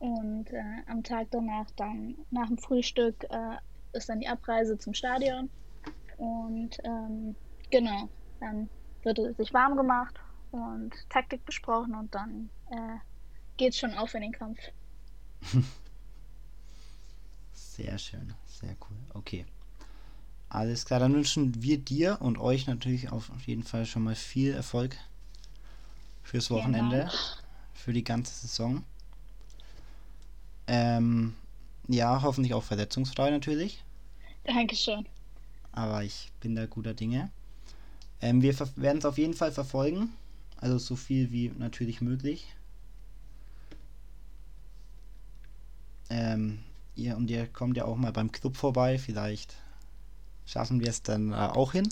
Und 0.00 0.50
äh, 0.50 0.82
am 0.88 1.04
Tag 1.04 1.28
danach 1.30 1.70
dann, 1.76 2.16
nach 2.32 2.48
dem 2.48 2.58
Frühstück, 2.58 3.22
äh, 3.30 3.58
ist 3.92 4.08
dann 4.08 4.18
die 4.18 4.26
Abreise 4.26 4.76
zum 4.76 4.92
Stadion. 4.92 5.48
Und 6.16 6.78
ähm, 6.82 7.36
genau, 7.70 8.08
dann 8.40 8.68
wird 9.04 9.20
es 9.20 9.36
sich 9.36 9.54
warm 9.54 9.76
gemacht 9.76 10.18
und 10.50 10.92
Taktik 11.08 11.44
besprochen 11.44 11.94
und 11.94 12.12
dann 12.12 12.50
äh, 12.72 12.98
geht's 13.56 13.78
schon 13.78 13.94
auf 13.94 14.14
in 14.14 14.22
den 14.22 14.32
Kampf. 14.32 14.58
Sehr 17.52 17.98
schön, 17.98 18.34
sehr 18.46 18.74
cool. 18.88 18.98
Okay. 19.14 19.46
Alles 20.48 20.84
klar, 20.84 21.00
dann 21.00 21.12
wünschen 21.12 21.62
wir 21.62 21.78
dir 21.78 22.18
und 22.20 22.38
euch 22.38 22.66
natürlich 22.66 23.10
auf 23.10 23.30
jeden 23.46 23.64
Fall 23.64 23.84
schon 23.84 24.04
mal 24.04 24.14
viel 24.14 24.52
Erfolg 24.52 24.96
fürs 26.22 26.50
Wochenende, 26.50 27.10
für 27.74 27.92
die 27.92 28.04
ganze 28.04 28.34
Saison. 28.34 28.84
Ähm, 30.66 31.34
ja, 31.88 32.22
hoffentlich 32.22 32.54
auch 32.54 32.62
verletzungsfrei 32.62 33.30
natürlich. 33.30 33.82
Dankeschön. 34.44 35.06
Aber 35.72 36.02
ich 36.02 36.32
bin 36.40 36.54
da 36.54 36.66
guter 36.66 36.94
Dinge. 36.94 37.30
Ähm, 38.20 38.42
wir 38.42 38.58
werden 38.76 38.98
es 38.98 39.04
auf 39.04 39.18
jeden 39.18 39.34
Fall 39.34 39.52
verfolgen. 39.52 40.10
Also 40.56 40.78
so 40.78 40.96
viel 40.96 41.32
wie 41.32 41.52
natürlich 41.58 42.00
möglich. 42.00 42.46
Ähm, 46.08 46.60
ihr 46.94 47.16
und 47.16 47.30
ihr 47.30 47.46
kommt 47.46 47.76
ja 47.76 47.84
auch 47.84 47.96
mal 47.96 48.12
beim 48.12 48.32
Club 48.32 48.56
vorbei. 48.56 48.98
Vielleicht 48.98 49.54
schaffen 50.46 50.80
wir 50.80 50.88
es 50.88 51.02
dann 51.02 51.32
äh, 51.32 51.36
auch 51.36 51.72
hin. 51.72 51.88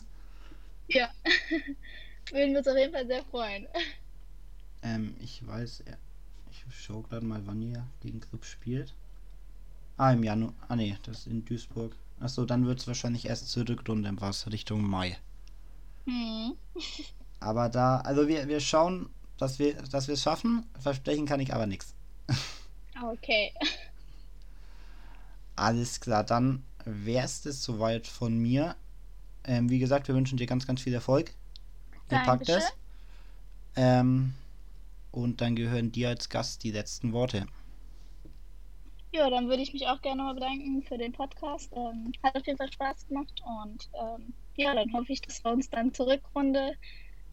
Ja, 0.88 1.10
würden 2.30 2.52
wir 2.52 2.58
uns 2.58 2.68
auf 2.68 2.76
jeden 2.76 2.92
Fall 2.92 3.06
sehr 3.06 3.24
freuen. 3.24 3.66
Ähm, 4.82 5.16
ich 5.20 5.46
weiß, 5.46 5.84
ich 6.50 6.64
schaue 6.74 7.02
gerade 7.02 7.24
mal, 7.24 7.42
wann 7.46 7.62
ihr 7.62 7.86
gegen 8.00 8.20
Club 8.20 8.44
spielt. 8.44 8.94
Ah, 9.96 10.12
im 10.12 10.24
Januar. 10.24 10.52
Ah, 10.68 10.76
nee, 10.76 10.96
das 11.04 11.20
ist 11.20 11.26
in 11.26 11.44
Duisburg. 11.44 11.94
Achso, 12.20 12.44
dann 12.44 12.66
wird 12.66 12.80
es 12.80 12.86
wahrscheinlich 12.86 13.26
erst 13.26 13.48
zur 13.48 13.68
Rückrunde 13.68 14.10
was 14.16 14.50
Richtung 14.50 14.82
Mai. 14.82 15.16
Hm. 16.06 16.54
Aber 17.40 17.68
da, 17.68 17.98
also 17.98 18.26
wir, 18.28 18.48
wir 18.48 18.60
schauen, 18.60 19.10
dass 19.38 19.58
wir 19.58 19.74
dass 19.74 20.06
wir 20.08 20.14
es 20.14 20.22
schaffen. 20.22 20.64
Versprechen 20.78 21.26
kann 21.26 21.40
ich 21.40 21.52
aber 21.52 21.66
nichts. 21.66 21.94
Okay. 23.02 23.52
Alles 25.56 26.00
klar, 26.00 26.22
dann 26.22 26.62
wäre 26.84 27.24
es 27.24 27.42
das 27.42 27.62
soweit 27.62 28.06
von 28.06 28.36
mir. 28.36 28.76
Ähm, 29.44 29.68
wie 29.70 29.78
gesagt, 29.78 30.08
wir 30.08 30.14
wünschen 30.14 30.38
dir 30.38 30.46
ganz, 30.46 30.66
ganz 30.66 30.82
viel 30.82 30.94
Erfolg. 30.94 31.34
Ihr 32.10 32.18
packt 32.18 32.48
es. 32.48 32.72
Ähm, 33.76 34.34
und 35.10 35.40
dann 35.40 35.56
gehören 35.56 35.92
dir 35.92 36.08
als 36.08 36.28
Gast 36.28 36.62
die 36.64 36.70
letzten 36.70 37.12
Worte. 37.12 37.46
Ja, 39.12 39.30
dann 39.30 39.48
würde 39.48 39.62
ich 39.62 39.72
mich 39.72 39.86
auch 39.86 40.02
gerne 40.02 40.22
mal 40.22 40.34
bedanken 40.34 40.82
für 40.82 40.98
den 40.98 41.12
Podcast. 41.12 41.70
Ähm, 41.72 42.12
hat 42.22 42.36
auf 42.36 42.46
jeden 42.46 42.58
Fall 42.58 42.72
Spaß 42.72 43.06
gemacht 43.08 43.42
und 43.62 43.88
ähm, 43.94 44.32
ja, 44.56 44.74
dann 44.74 44.92
hoffe 44.92 45.12
ich, 45.12 45.20
dass 45.22 45.42
wir 45.44 45.52
uns 45.52 45.70
dann 45.70 45.92
zur 45.94 46.08
Rückrunde 46.08 46.76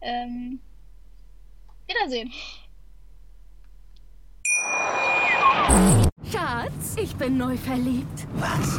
ähm, 0.00 0.60
Wiedersehen. 1.88 2.32
Schatz, 6.30 6.96
ich 6.96 7.14
bin 7.16 7.36
neu 7.36 7.56
verliebt. 7.56 8.26
Was? 8.34 8.78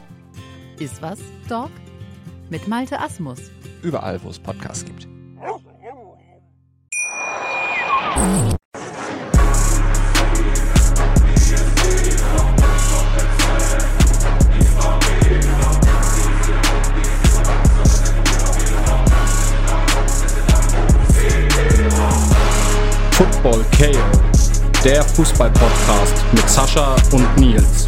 Iswas 0.81 1.19
Dog 1.47 1.69
mit 2.49 2.67
Malte 2.67 2.99
Asmus. 2.99 3.39
Überall, 3.83 4.19
wo 4.23 4.29
es 4.29 4.39
Podcasts 4.39 4.83
gibt. 4.83 5.07
Football 23.11 23.63
Chaos. 23.77 24.61
Der 24.83 25.03
Fußball-Podcast 25.03 26.15
mit 26.33 26.49
Sascha 26.49 26.95
und 27.11 27.37
Nils. 27.37 27.87